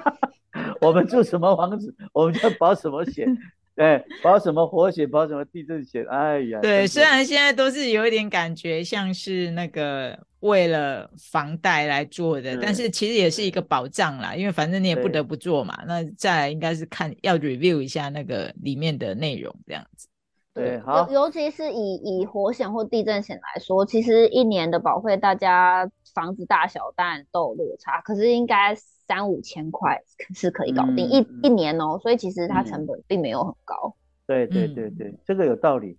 [0.80, 3.26] 我们住什么房子，我们就保什么险，
[3.74, 15.82] 对，保什么火险，保什么地震险，哎呀，对，虽然现在都是有一点感觉像是那个为了房贷来做的，但是其实也是一个保障啦，因为反正你也不得不做嘛。
[15.86, 20.08] 那再来应该是看要 review 一下那个里面的内容这样子。
[20.56, 30.02] 对，好，尤其是以以火险或地震险来说，其实一年的保费，大家房子大小当然都有落差，可是应该三五千块
[30.34, 33.94] 是可以搞定一一年哦，所以其实它成本并没有很高。
[34.26, 35.98] 对对对对，这个有道理，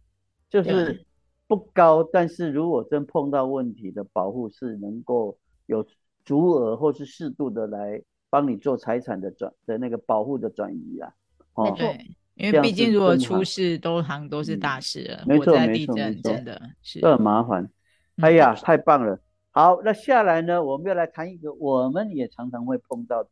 [0.50, 1.06] 就是
[1.48, 5.38] 不高，但是如果真碰到问题的保护是能够
[5.68, 5.86] 有
[6.26, 8.02] 足额或是适度的来
[8.32, 11.14] 帮你做财产的转的那个保护的转移啊，
[11.56, 11.94] 没错。
[12.38, 15.24] 因为毕竟，如果出事，都行都是大事了。
[15.26, 17.70] 没错，没错，真的是这很麻烦。
[18.18, 19.20] 哎呀，太棒了！
[19.52, 23.32] 好，那下来呢，我们要来谈一个我们也常常会碰到的，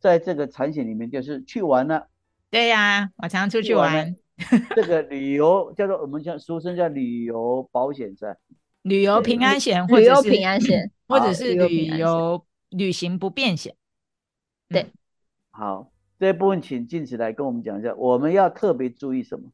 [0.00, 2.08] 在这个产险里面，就是去玩了。
[2.50, 4.16] 对呀，我常出去玩。
[4.74, 8.36] 这个旅游叫做我们叫俗称叫旅游保险是
[8.82, 13.76] 旅游平安险，旅游平安险，或者是旅游旅行不便险。
[14.68, 14.86] 对，
[15.50, 15.91] 好。
[16.22, 19.50] 这部分请静子来跟我们讲一下，我们要特别注意什么？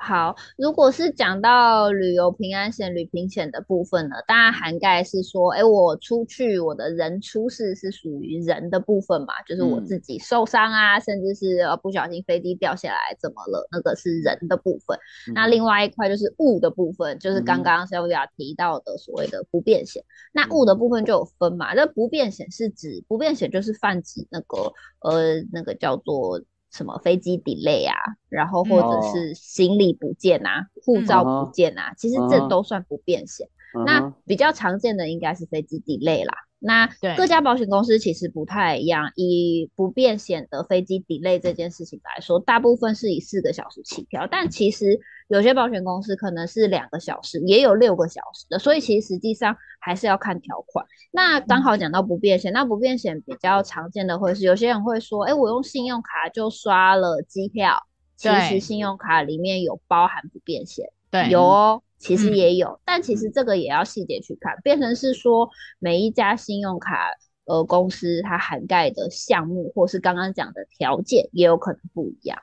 [0.00, 14.96] 好，如果是讲到旅游平安险、旅平险的部分呢，当然涵盖是说，哎，我出去我的人出事是属于人的部分嘛，就是我自己受伤啊，甚至是呃不小心飞机掉下来怎么了，那个是人的部分。
[15.34, 20.04] 那另外一块就是物的部分，就是刚刚 Sylvia 提到的所谓的不便险。
[20.32, 26.40] 那物的部分就有分嘛，那不便险是指不便险就是泛指那个呃那个叫做。
[26.70, 27.94] 什么飞机 delay 啊，
[28.28, 33.48] 然后或者是行李不见啊，护照不见啊，其实这都算不便险。
[33.86, 36.34] 那比较常见的应该是飞机 delay 啦。
[36.60, 44.98] 那各家保险公司其实不太一样，以不便险的飞机 delay 这件事情来说，大部分是以四个小时起跳，但其实
[45.28, 50.84] 有些保险公司可能是两个小时，也有六个小时的，所以其实实际上还是要看条款。
[51.12, 57.86] 那刚好讲到不便险，那不便险比较常见的会是有些人会说，哎，我用信用卡就刷了机票，
[58.16, 61.82] 其实信用卡里面有包含不便险，对，有哦。
[61.98, 67.10] 其实也有，但其实这个也要细节去看，变成是说每一家信用卡
[67.44, 72.38] 呃公司它涵盖的项目，或是刚刚讲的条件，也有可能不一样。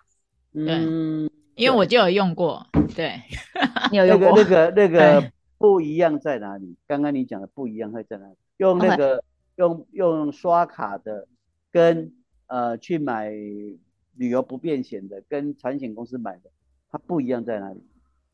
[0.53, 3.21] 嗯，因为我就有用过，对，
[3.91, 6.75] 你有用过那个那个不一样在哪里？
[6.87, 8.35] 刚刚你讲的不一样会在哪里？
[8.57, 9.23] 用那个
[9.55, 11.27] 用用刷卡的，
[11.71, 12.13] 跟
[12.47, 16.49] 呃去买旅游不便险的，跟产险公司买的，
[16.91, 17.81] 它不一样在哪里？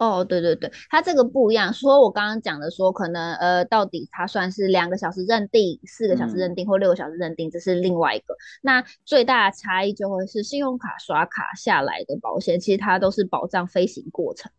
[0.02, 1.72] 哦，对对对，它这个不一样。
[1.72, 8.36] 说我刚刚讲的，说可能呃，到底它算是两个小时认定、四个小时认定或六个小时认定，这是另外一个。
[8.64, 14.52] 那最大的差异就会是信用卡刷卡下来的保险，其实它都是保障飞行过程。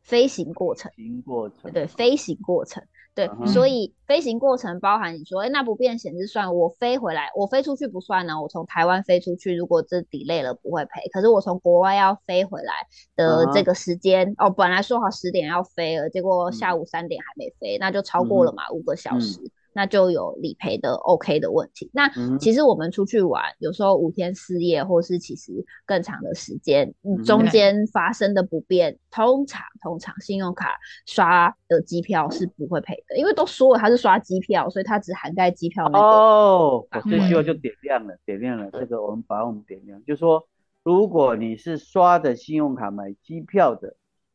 [0.00, 2.82] 飞行过程，飞行过程，对，飞行过程，
[3.18, 12.72] 对，所以飞行过程包含你说，哎，那不变险是算我飞回来，我飞出去不算呢，我从台湾飞出去，如果这 delay 了不会赔，可是我从国外要飞回来
[13.16, 19.40] 的这个时间，哦，本来说好十点要飞了，结果下午三点还没飞，那就超过了嘛，五个小时。
[19.78, 21.88] 那就有理赔的 OK 的问题。
[21.94, 22.10] 那
[22.40, 26.92] 其实我们出去玩，有时候五天四夜，或是其实更长的时间，
[27.24, 30.76] 中间发生的不便，通常通常信用卡
[31.06, 36.04] 刷的机票是不会赔的，因为都说了它是刷机票，所以它只涵盖机票那个。
[36.04, 38.68] 哦，我这句话就点亮了，点亮了。
[38.72, 40.48] 这个我们把我们点亮，就说
[40.82, 43.94] 如果你是刷的信用卡买机票的，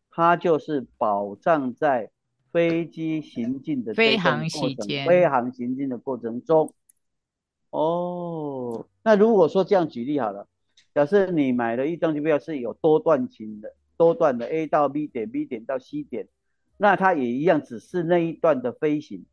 [0.09, 2.12] 它就是保障在。
[2.53, 6.71] 飞机行进的飞行期间，飞行行进的过程中，
[7.71, 10.47] 哦，那如果说这样举例好了，
[10.93, 16.27] 假设你买了一张机票是有多段情的，多段的 A 到 B 点，B 点到 C 点，
[16.77, 19.25] 那它也一样，只是那一段的飞行。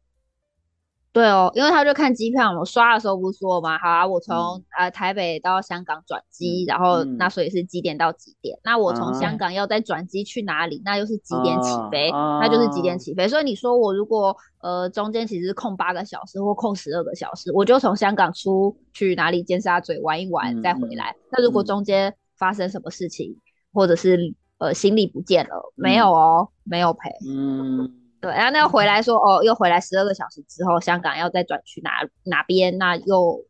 [1.12, 8.56] 对哦，因为他就看机票嘛，刷的时候不说嘛，好啊，我从呃台北到香港转机，然后那所以是几点到几点？
[8.62, 10.80] 那我从香港要再转机去哪里？
[10.84, 12.12] 那又是几点起飞？
[12.12, 13.26] 那就是几点起飞？
[13.26, 21.16] 所以你说我如果呃中间其实空八个小时或空十二个小时，我就从香港出去哪里尖沙咀玩一玩再回来。
[21.32, 23.36] 那如果中间发生什么事情，
[23.72, 27.10] 或者是呃行李不见了，没有哦，没有赔。
[27.28, 27.99] 嗯。
[28.20, 31.90] 对，然后那回来说哦，又回来十二个小时之后，香港要再转去哪
[32.24, 32.76] 哪边？
[32.76, 33.44] 那又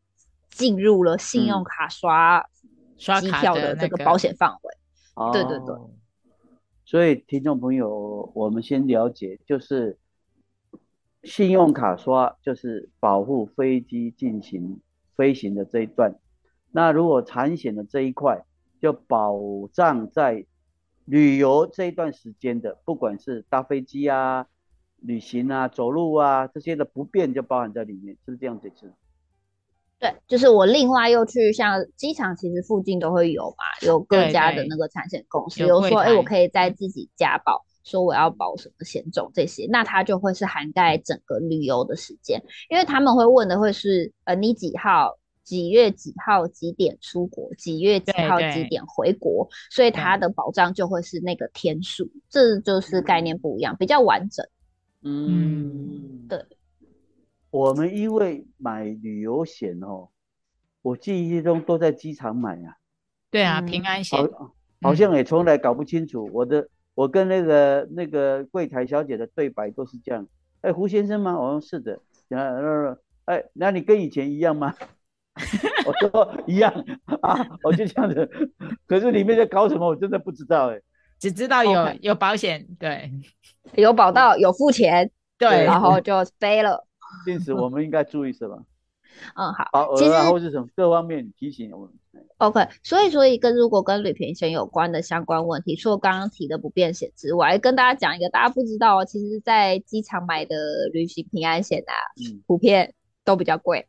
[0.51, 2.47] 进入了信用卡刷
[2.97, 5.33] 刷机票的这个保险范围。
[5.33, 5.75] 对对对。
[6.85, 9.99] 所以听众朋友，我们先了解，就是
[11.25, 14.81] 信用卡刷就是保护飞机进行
[15.17, 16.17] 飞行的这一段。
[16.71, 18.45] 那如果产险的这一块，
[18.81, 19.37] 就保
[19.73, 20.47] 障在
[21.05, 24.47] 旅游这一段时间的，不管是搭飞机啊。
[25.03, 28.71] 旅行啊，走路啊，这些的不便就包含在里面，是不是这样子？
[28.79, 28.93] 是。
[29.99, 54.47] 对，就是我另外又去像机场，其实附近都会有嘛，有各家的那个产险公司，比如说，哎，我可以在自己家保，说我要保什么险种这些，那它就会是涵盖整个旅游的时间，因为他们会问的会是，呃，你几号、几月几号几点出国，几月几号几点回国，所以它的保障就会是那个天数，这就是概念不一样，比较完整。
[55.03, 56.45] 嗯，对，
[57.51, 60.09] 我们因为买旅游险哦，
[60.83, 62.77] 我记忆中都在机场买啊。
[63.31, 64.19] 对啊，平安险，
[64.83, 66.29] 好像也从来搞不清楚。
[66.33, 70.27] 我的，我跟那个那个柜台小姐的对白都是这样。
[70.61, 71.39] 哎，胡先生吗？
[71.39, 72.01] 我说是的。
[72.31, 74.75] 啊，哎，那你跟以前一样吗？
[75.87, 76.73] 我说一样
[77.23, 78.29] 啊，我就这样子。
[78.87, 80.81] 可是里面在搞什么，我真的不知道哎。
[81.21, 83.13] 只知道有有保险，对，
[83.75, 86.87] 有保到，有付钱，对，然后 就飞了。
[87.29, 88.57] 因此，我们应该注意什么？
[89.37, 91.91] 嗯，好，好，其实或是什么各方面提醒我们。
[92.39, 100.57] OK，所以，所以跟如果跟旅平险有关的相关问题，除了刚刚提的不便险之外，跟大家讲一个大家不知道哦，其实，在机场买的
[100.93, 101.93] 旅行平安险啊，
[102.47, 102.95] 普遍
[103.25, 103.87] 都比较贵。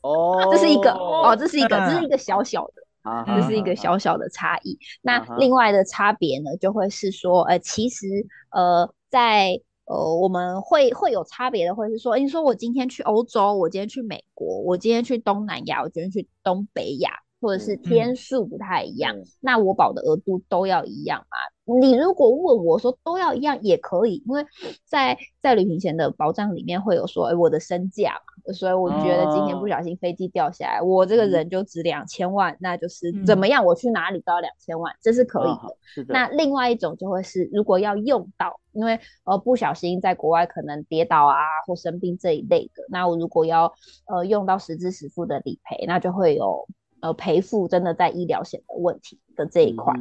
[0.00, 2.82] 哦，这是一个哦，这是一个，这是一个小小的。
[3.10, 4.78] 啊，这是一个小小的差异。
[5.02, 8.06] 那另外的差别呢，就会是说，呃，其实，
[8.50, 17.10] 呃，在呃，我们会会有差别的，会是说，你说我今天去欧洲，我今天去美国，我今天去东南亚，我今天去东北亚。
[17.42, 21.38] 或者是天数不太一样，那我保的额度都要一样吗？
[21.78, 24.44] 你如果问我说都要一样也可以，因为
[24.84, 35.76] 在在旅行险的保障里面会有说，哎，我的身价嘛，所以我觉得今天不小心飞机掉下来，我这个人就值两千万，那就是怎么样，我去哪里都要两千万，这是可以的。
[35.84, 36.14] 是的。
[36.14, 43.72] 那另外一种就会是，如果要用到，因为呃不小心在国外可能跌倒啊或生病这一类的，那我如果要
[44.06, 46.66] 呃用到实支实付的理赔，那就会有。
[47.02, 49.94] 呃，赔付真的在医疗险的问题的这一块，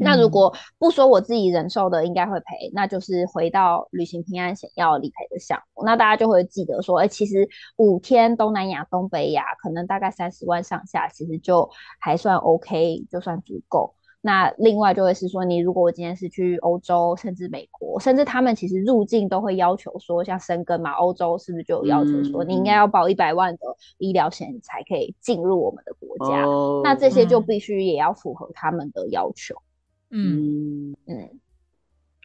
[0.00, 13.94] 那如果不说我自己忍受的应该会赔，那就是回到旅行平安险要理赔的项目，那大家就会记得说，哎，其实五天东南亚、东北亚可能大概三十万上下，其实就还算 OK，就算足够。
[14.24, 23.60] 那另外就会是说，你如果我今天是去欧洲，甚至美国，甚至他们其实入境都会要求说，像申根嘛，欧洲是不是就有要求说，你应该要保一百万的
[23.98, 26.46] 医疗险才可以进入我们的国家？
[26.84, 29.56] 那这些就必须也要符合他们的要求。
[30.10, 31.40] 嗯嗯。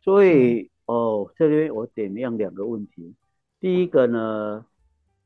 [0.04, 3.16] 所以哦，这边我点亮两个问题。
[3.60, 4.66] 第一个呢，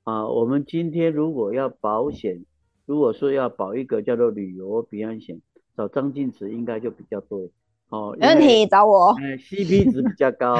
[0.05, 2.45] 啊，我们今天如果要保险，
[2.85, 5.41] 如果说要保一个叫做旅游平安险，
[5.81, 7.51] 找张静慈应该就比较对。
[7.89, 9.09] 哦，没问题，找我。
[9.19, 10.55] 哎，CP 值比较高，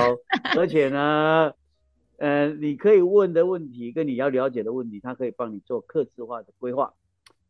[0.57, 1.53] 而且呢，
[2.17, 6.91] 呃，你可以问的问题跟你要了解的问题，他可以帮你做客制化的规划。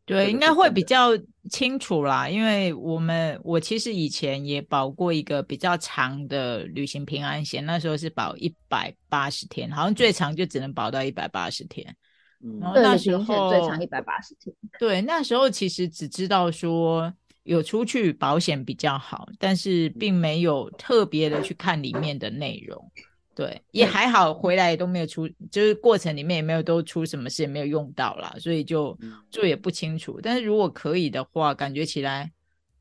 [0.06, 1.10] 对，应该会比较
[1.50, 11.96] 清楚啦，因为我们我其实以前也保过一个比较长的旅行平安险，那时候是保一百八十天，好像最长就只能保到一百八十天。
[12.44, 14.54] 嗯，然后那时候最长一百八十天。
[14.78, 17.12] 对，那时候其实只知道说
[17.44, 22.92] 有出去保险比较好，但是并没有特别的去看里面的内容。
[23.34, 28.96] 对，也还好，回来也都没有出，就是过程里面也没有都出什么事，也没有用到啦，所以就
[29.30, 30.20] 就也不清楚。
[30.22, 32.30] 但是如果可以的话，感觉起来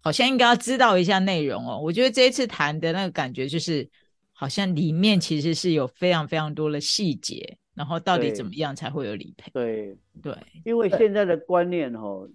[0.00, 1.78] 好像应该要知道一下内容哦。
[1.80, 3.88] 我觉得这一次谈的那个感觉就是，
[4.32, 9.50] 好像里面其实是有非常非常多的细节，然后到底怎么样才会有理赔？
[9.54, 12.26] 对对，因为现在的观念哈，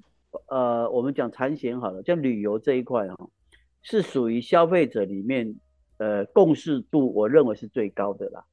[0.47, 3.29] 呃，我们讲产险好了，像旅游这一块哈，
[3.81, 5.55] 是属于消费者里面。
[5.97, 8.43] 呃，共识度我认为是最高的啦。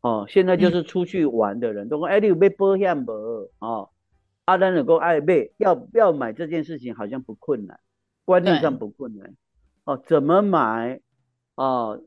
[0.00, 3.10] 哦，现在就是出去玩的人都说，哎，你有被保险不？
[3.58, 3.90] 哦，
[4.44, 7.80] 阿丹能够爱买要要买这件事情好像不困难，
[8.24, 9.34] 观念上不困难。
[9.86, 11.00] 哦，怎么买？
[11.56, 12.00] 哦，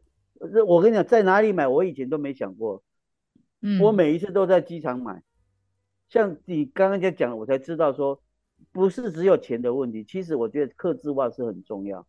[0.66, 1.68] 我跟你讲，在哪里买？
[1.68, 2.82] 我以前都没想过。
[3.62, 5.22] 嗯，我每一次都在机场买。
[6.08, 8.22] 像你刚刚在讲，我才知道说，
[8.72, 10.04] 不是只有钱的问题。
[10.04, 12.06] 其实我觉得克制化是很重要。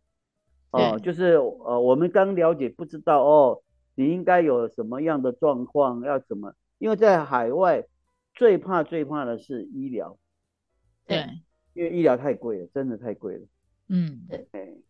[0.71, 3.61] 哦，就是呃，我们刚了解不知道哦，
[3.95, 6.55] 你应该有什么样的状况要怎么？
[6.79, 7.85] 因为在海外
[8.33, 10.17] 最怕最怕的是医疗，
[11.05, 11.25] 对，
[11.73, 13.45] 因为医疗太贵了，真的太贵了。
[13.89, 14.81] 嗯，对。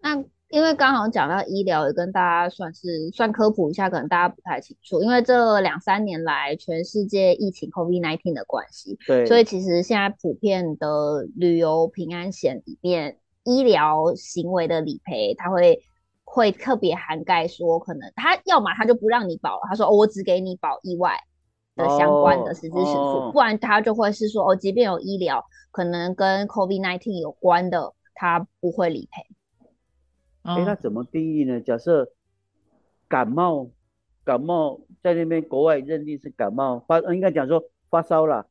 [0.00, 13.16] 那因为刚好讲到医疗，也跟大家算是算科普一下，可能大家不太清楚，因为这两三年来全世界疫情 COVID-19 的关系，对，所以其实现在普遍的旅游平安险里面。
[13.42, 15.82] 医疗行为的理赔，它会
[16.24, 21.18] 会特别涵盖说，可能他要么他就不让你保了，他说哦，我只给你保意外
[21.74, 25.42] 的相关的实支实付，不然他就会是说哦，即便有医疗
[25.72, 29.22] 可能跟 COVID nineteen 有关的，他不会理赔。
[30.42, 31.60] 哎，那怎么定义呢？
[31.60, 32.10] 假设
[33.08, 33.70] 感冒，
[34.24, 38.46] 感冒在那边国外认定是感冒发，应该讲说发烧了，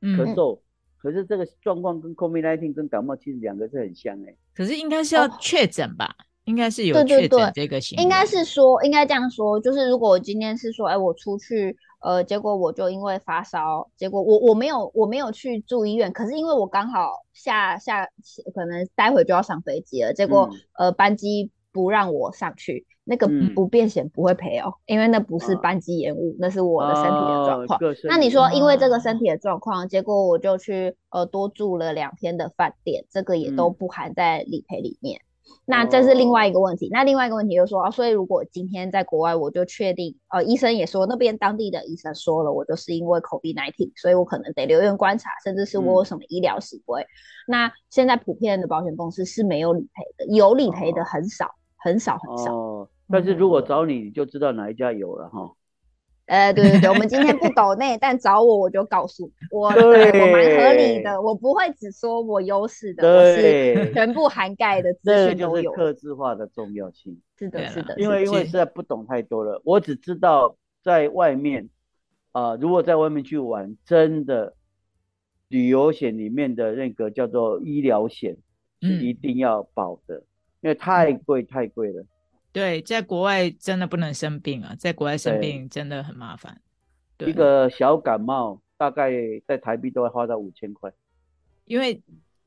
[0.00, 0.60] 咳嗽。
[0.98, 6.14] 可是这个状况跟 COVID-19 跟感冒其实两个是很像哎，可是应该是要确诊吧？
[6.44, 7.98] 应该是有确诊这个型。
[8.02, 18.06] 应该是说，应该这样说，就是如果我今天是说，哎，我出去，呃，结果我就因为发烧，结果我我没有我没有去住医院，可是因为我刚好下下
[18.54, 20.48] 可能待会就要上飞机了，结果
[20.78, 22.86] 呃班机不让我上去。
[23.02, 27.80] 那个不变险不会赔哦，因为那不是班机延误，那是我的身体的状况。
[28.04, 35.22] 那你说因为这个身体的状况，结果我就去呃多住了两天的饭店，这个也都不含在理赔里面。
[35.64, 36.88] 那这是另外一个问题。
[36.90, 47.06] 那另外一个问题就是说，所以如果今天在国外，我就确定呃医生也说那边当地的医生说了，我就是因为 COVID-19，所以我可能得留院观察，甚至是我有什么医疗行为。
[47.46, 51.46] 那现在普遍的保险公司是没有理赔的，有理赔的很少
[51.76, 52.88] 很少很少。
[53.12, 55.52] 但是如果找你，你就知道哪一家有了哈。
[56.30, 65.72] 呃，对对对，我们今天不抖内，但找我我就告诉我，对我蛮合理的，我不会只说我优势的，我是全部涵盖的资讯都有。
[65.72, 67.20] 克制化的重要性。
[67.36, 67.96] 是的，是的。
[67.98, 71.68] 因为因为实在不懂太多了，我只知道在外面
[72.30, 74.54] 啊，如果在外面去玩，真的
[75.48, 78.36] 旅游险里面的那个叫做医疗险
[78.80, 80.22] 是一定要保的，
[80.60, 82.04] 因为太贵太贵了。
[82.52, 86.60] 对，在国外真的不能生病啊，在国外生病真的很麻烦。
[87.18, 89.12] 一个小感冒大概
[89.46, 90.90] 在台币都要花到五千块。
[91.66, 92.02] 因为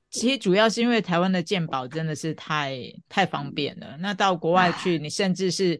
[0.09, 2.77] 其实主要是因为台湾的健保真的是太
[3.07, 5.79] 太方便了，那到国外去，你甚至是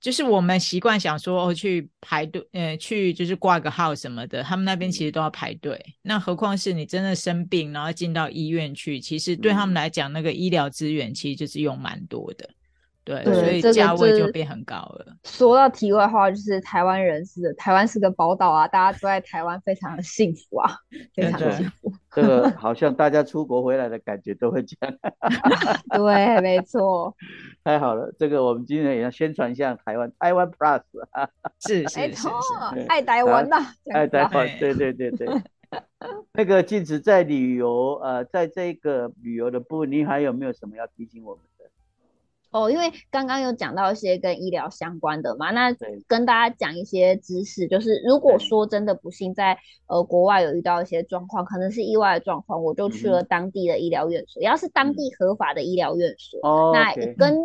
[0.00, 5.78] 就是我们习惯想说哦去排队，呃，去就是挂个号什么的，他们那边其实都要排队。
[6.00, 12.48] 那何况是你真的生病，然后进到医院去，其实对他们来讲，那个医疗资源其实就是用蛮多的。
[13.04, 15.06] 对，所以价位就变很高了。
[15.24, 20.70] 说到题外话，就是台湾人是台湾是个宝岛啊，大家都在台湾非常的幸福啊，
[21.14, 21.92] 非常幸福。
[22.12, 24.96] 这个好像大家出国回来的感觉都会这样。
[25.90, 27.12] 对，没错。
[27.64, 30.82] 太好了，这个我们今天也要宣传一下台湾，台湾 Plus。
[31.66, 33.56] 是是是是，爱台湾呐，
[33.92, 35.28] 爱台湾，对对对对。
[36.32, 41.42] 那个禁止在旅游，呃，在这个旅游的部分，你还有没有什么要提醒我们？
[42.52, 45.74] 哦，因为刚刚有讲到一些跟医疗相关的嘛，那
[46.06, 57.36] 跟大家讲一些知识，就是如果说真的不幸在呃国外有遇到一些状况，可能是意外的状况，我就去了当地的医疗院所，要是当地合法的医疗院所，那跟。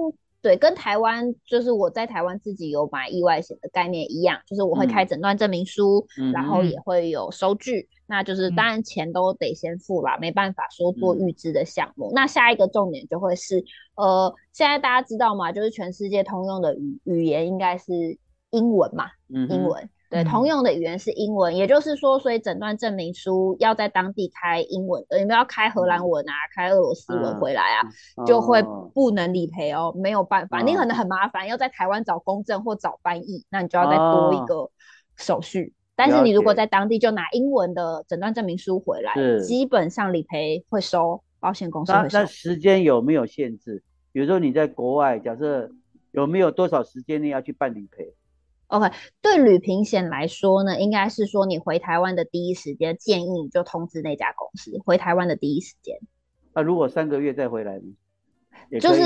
[0.41, 12.11] 对，跟台湾就是我在台湾自己有买意外险的概念一样，就是我会开诊断证明书，然后也会有收据，那就是当然钱都得先付啦，没办法说做预支的项目。
[12.13, 13.63] 那下一个重点就会是，
[13.95, 15.51] 呃，现在大家知道吗？
[15.51, 18.17] 就是全世界通用的语语言应该是
[18.51, 19.89] 英文嘛，英文。
[20.09, 27.83] 对，通用的语言是英文，也就是说，所以诊断证明书要在当地开英文的，你们要开荷兰文啊，开俄罗斯文回来啊，
[28.25, 34.69] 就会不能理赔哦，没有办法，你可能很麻烦，要在台湾找公证或找翻译，那你就要再多一个
[35.17, 35.73] 手续。
[35.95, 42.19] 但是你如果在当地就拿英文的诊断证明书回来，基本上理赔会收，保险公司会收。
[42.19, 42.25] 那。
[42.25, 43.83] 时间有没有限制？
[44.11, 45.69] 比如说你在国外，假设
[46.11, 48.13] 有没有多少时间内要去办理赔
[48.67, 48.91] ？OK，
[49.21, 55.97] 对旅平险来说呢，应该是说你回台湾的第一时间，建议你就通知那家公司回台湾的第一时间。
[56.53, 58.79] 那如果三个月再回来呢？
[58.81, 59.01] 就是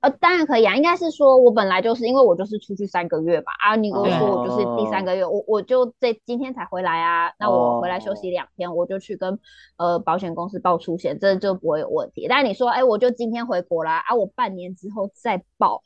[0.00, 0.76] 呃，当然可以啊。
[0.76, 9.38] 应该是说我本来就是因为我就是出去三个月嘛，啊，你跟我说我就是第三个月，我我就这今天才回来啊，那我回来休息两天，我就去跟
[9.76, 12.26] 呃保险公司报出险，这就不会有问题。
[12.28, 15.82] 但是你说，哎，我就今天回国啦，啊，我半年之后再报。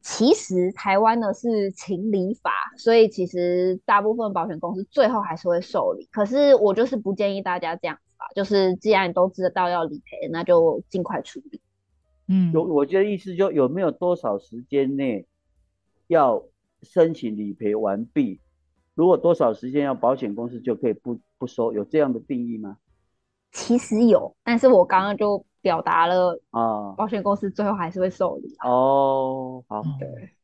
[0.00, 6.08] 其实台湾呢是情理法，所以其实大部分保险公司最后还是会受理。
[6.10, 11.60] 可是我就是不建议大家这样子吧，就是既然你都知道要理赔，那就尽快处理。
[12.26, 15.26] 嗯，有我觉得意思就有没有多少时间内
[16.06, 16.42] 要
[16.82, 18.40] 申请理赔完毕？
[18.94, 21.72] 如果多少时间要保险公司就可以不不收？
[21.72, 22.78] 有这样的定义吗？
[23.52, 25.44] 其实有，但是我刚刚就。
[25.60, 29.62] 表达了啊，保险公司最后还是会受理哦。
[29.68, 29.82] 好，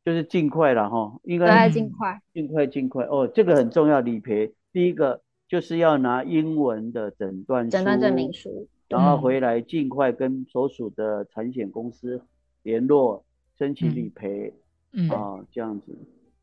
[0.03, 3.05] 就是尽快了哈，应该尽快，尽快，尽快。
[3.05, 3.27] 哦。
[3.27, 4.53] 这个很重要，理赔。
[4.71, 12.21] 第一个就是要拿英文的诊断诊断证明书，然后回来尽快跟所属的产险公司
[12.63, 13.23] 联络，
[13.57, 14.53] 申请理赔
[14.91, 15.09] 嗯。
[15.09, 15.97] 啊，这样子。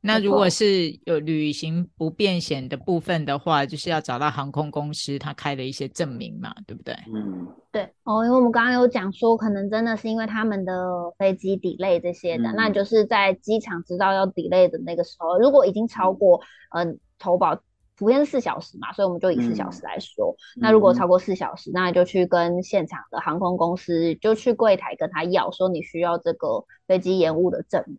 [0.04, 6.92] 那如果是有旅行不便险的部分的话，就是要找到航空公司，他开的一些证明嘛，对不对？
[7.14, 10.72] 嗯，对哦，因为我们刚刚有讲说，可能真的是因为他们的
[11.16, 16.40] 飞机 delay 这些的，那就是在机场知道要 delay 的那个时候，如果已经超过，
[16.74, 17.62] 嗯，投保
[17.96, 27.98] 普遍是四小时嘛，所以我们就以四小时来说，那如果超过四小时，那就去跟现场的航空公司，就去柜台跟他要，说你需要这个飞机延误的证明。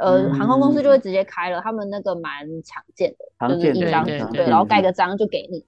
[0.00, 5.64] 呃，航空公司就会直接开了，他们那个蛮常见的，就是一张对，然后盖个章就给你。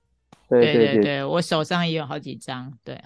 [0.49, 2.73] 对对对，我手上也有好几张。
[2.85, 2.99] 对，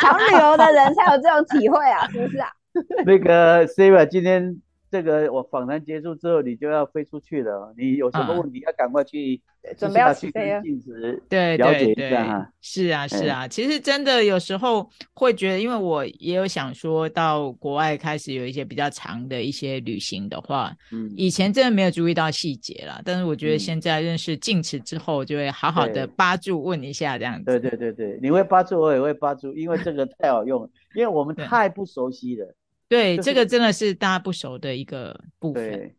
[0.00, 2.48] 常旅游的人才有这种体会啊，是不是啊？
[3.06, 4.60] 那个 s a v a 今天。
[4.92, 7.72] 这个我访谈结束之后，你就要飞出去了。
[7.78, 9.40] 你有什么问题，要赶快去
[9.78, 12.50] 准备要去跟镜子对了解一下哈。
[12.60, 13.48] 是啊，是啊。
[13.48, 23.00] 其实真的有时候会觉得，因为我也有想说到国外开始有一些比较长的一些旅行的话，嗯，以前真的没有注意到细节啦。
[23.02, 27.44] 但是我觉得现在认识镜池之后，就会好好的扒住问一下这样子。
[27.46, 32.54] 对对对对，你会扒住，我也会扒住，因为这个太好用了，因为我们太不熟悉了。
[32.92, 35.64] 对，这个真的是大家不熟的一个部分。
[35.64, 35.96] 对，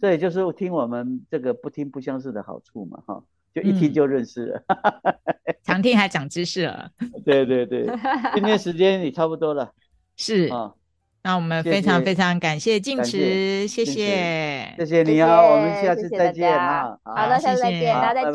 [0.00, 3.20] 这也就是听我们这个不听不相识的好处嘛，哈，
[3.52, 4.62] 就一听就认识了。
[5.64, 6.88] 常听还长知识了。
[7.26, 7.88] 对对对，
[8.32, 9.72] 今天时间也差不多了。
[10.14, 10.72] 是啊，
[11.24, 16.96] 那我们非常非常感谢静池，谢谢，谢谢你啊，我们下次再见啊。
[17.02, 18.32] 好的，下次再见，大家再见，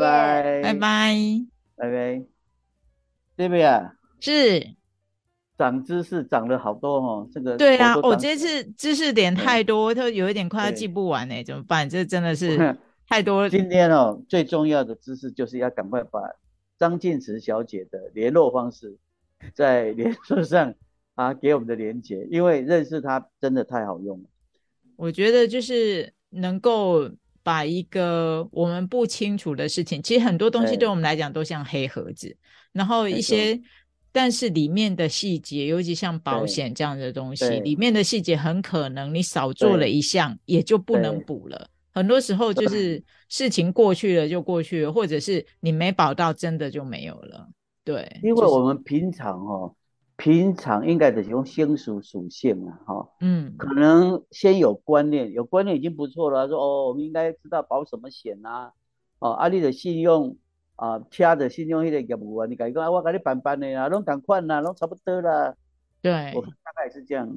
[0.61, 1.45] 拜拜，
[1.77, 2.25] 拜拜，
[3.37, 3.93] 对不对啊？
[4.19, 4.80] 是。
[5.61, 11.87] 长知识长了好多哦，这个对啊，我这次知识点太多，都有一点快要记不完呢，怎么办？
[11.87, 12.75] 这真的是
[13.07, 13.47] 太多。
[13.47, 16.19] 今天哦，最重要的知识就是要赶快把
[16.79, 18.97] 张静慈小姐的联络方式
[19.53, 20.73] 在脸书 上
[21.13, 24.29] 啊给我们的连接，因为认识她真的太好用了。
[24.95, 27.07] 我觉得就是能够
[27.43, 32.35] 把一个我们不清楚的事情，其实很多东西对我们来讲都像黑盒子，
[32.71, 33.61] 然后一些。
[34.11, 41.69] 但是里面的细节，尤其像保险这样的东西，里面的细节很可能你少做了一项，也就不能补了。
[41.93, 47.47] 很多时候就是事情过去了就过去了，或者是你没保到，真的就没有了。
[47.83, 49.73] 对，因为我们平常哈，
[50.17, 56.47] 平常应该得用先属属性啊，哈，嗯，可能先有观念，有观念已经不错了。
[56.47, 58.73] 说哦，我们应该知道保什么险啊，
[59.19, 60.35] 哦，阿丽的信用。
[60.81, 65.53] 啊，车的信用迄个业务啊，你讲啊，我跟你办办的啊，拢同款啦，拢差不多啦。
[66.01, 67.31] 对，我大概是这样。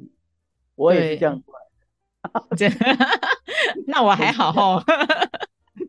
[0.73, 2.75] 我也是这样过来的。
[3.85, 4.83] 那我还好哦。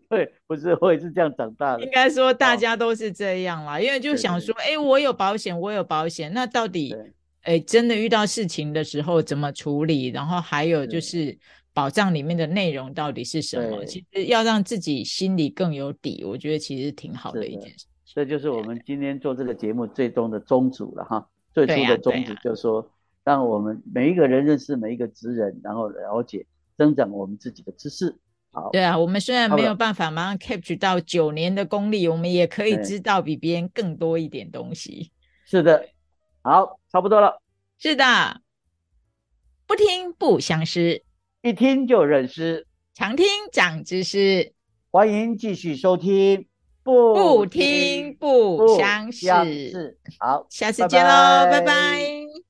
[0.09, 1.83] 对，不是，我也是这样长大的。
[1.83, 6.95] 应该说大家都是这样啦，因为就想说，哎，我有保险，我有保险，那到底，
[7.41, 10.09] 哎，真的遇到事情的时候怎么处理？
[10.09, 11.37] 然后还有就是
[11.77, 13.85] 保障里面的内容到底是什么？
[13.85, 17.85] 其实要让自己心里更有底，我觉得其实挺好的一件事。
[18.07, 21.29] 这就是我们今天做这个节目最终的宗旨了哈。
[21.53, 22.91] 最初的宗旨就是说，
[23.23, 26.47] 让我们每一个人认识每一个职人，然后了解
[26.79, 28.17] 增长我们自己的知识。
[28.73, 35.13] 对啊，我们虽然没有办法马上 capture 到九年的功力，我们也可以知道比别人更多一点东西。
[35.45, 35.91] 是的，
[36.41, 37.43] 好，差不多了。
[37.77, 38.41] 是的，
[39.67, 41.03] 不听不相识，
[41.47, 44.53] 一听就认识，常听长知识。
[44.91, 46.45] 欢迎继续收听，
[46.83, 49.97] 不听不相识。
[50.19, 52.46] 好，下次见喽，拜拜。